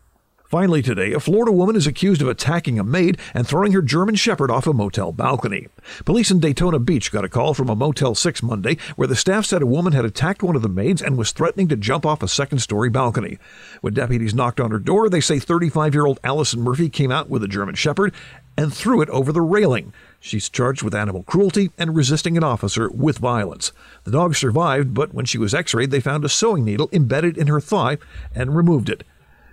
Finally, 0.52 0.82
today, 0.82 1.14
a 1.14 1.18
Florida 1.18 1.50
woman 1.50 1.76
is 1.76 1.86
accused 1.86 2.20
of 2.20 2.28
attacking 2.28 2.78
a 2.78 2.84
maid 2.84 3.18
and 3.32 3.48
throwing 3.48 3.72
her 3.72 3.80
German 3.80 4.14
Shepherd 4.14 4.50
off 4.50 4.66
a 4.66 4.74
motel 4.74 5.10
balcony. 5.10 5.66
Police 6.04 6.30
in 6.30 6.40
Daytona 6.40 6.78
Beach 6.78 7.10
got 7.10 7.24
a 7.24 7.28
call 7.30 7.54
from 7.54 7.70
a 7.70 7.74
Motel 7.74 8.14
6 8.14 8.42
Monday 8.42 8.76
where 8.94 9.08
the 9.08 9.16
staff 9.16 9.46
said 9.46 9.62
a 9.62 9.66
woman 9.66 9.94
had 9.94 10.04
attacked 10.04 10.42
one 10.42 10.54
of 10.54 10.60
the 10.60 10.68
maids 10.68 11.00
and 11.00 11.16
was 11.16 11.32
threatening 11.32 11.68
to 11.68 11.76
jump 11.76 12.04
off 12.04 12.22
a 12.22 12.28
second 12.28 12.58
story 12.58 12.90
balcony. 12.90 13.38
When 13.80 13.94
deputies 13.94 14.34
knocked 14.34 14.60
on 14.60 14.72
her 14.72 14.78
door, 14.78 15.08
they 15.08 15.22
say 15.22 15.38
35 15.38 15.94
year 15.94 16.04
old 16.04 16.20
Allison 16.22 16.60
Murphy 16.60 16.90
came 16.90 17.10
out 17.10 17.30
with 17.30 17.42
a 17.42 17.48
German 17.48 17.74
Shepherd 17.74 18.12
and 18.54 18.74
threw 18.74 19.00
it 19.00 19.08
over 19.08 19.32
the 19.32 19.40
railing. 19.40 19.94
She's 20.20 20.50
charged 20.50 20.82
with 20.82 20.94
animal 20.94 21.22
cruelty 21.22 21.70
and 21.78 21.96
resisting 21.96 22.36
an 22.36 22.44
officer 22.44 22.90
with 22.90 23.16
violence. 23.16 23.72
The 24.04 24.10
dog 24.10 24.36
survived, 24.36 24.92
but 24.92 25.14
when 25.14 25.24
she 25.24 25.38
was 25.38 25.54
x 25.54 25.72
rayed, 25.72 25.90
they 25.90 26.00
found 26.00 26.26
a 26.26 26.28
sewing 26.28 26.66
needle 26.66 26.90
embedded 26.92 27.38
in 27.38 27.46
her 27.46 27.58
thigh 27.58 27.96
and 28.34 28.54
removed 28.54 28.90
it. 28.90 29.02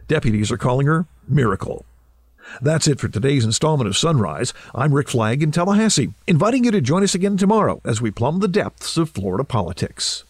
Deputies 0.09 0.51
are 0.51 0.57
calling 0.57 0.87
her 0.87 1.05
Miracle. 1.27 1.85
That's 2.63 2.87
it 2.87 2.99
for 2.99 3.07
today's 3.07 3.45
installment 3.45 3.87
of 3.87 3.95
Sunrise. 3.95 4.55
I'm 4.73 4.91
Rick 4.91 5.09
Flagg 5.09 5.43
in 5.43 5.51
Tallahassee, 5.51 6.15
inviting 6.25 6.63
you 6.63 6.71
to 6.71 6.81
join 6.81 7.03
us 7.03 7.13
again 7.13 7.37
tomorrow 7.37 7.79
as 7.85 8.01
we 8.01 8.09
plumb 8.09 8.39
the 8.39 8.47
depths 8.47 8.97
of 8.97 9.11
Florida 9.11 9.43
politics. 9.43 10.23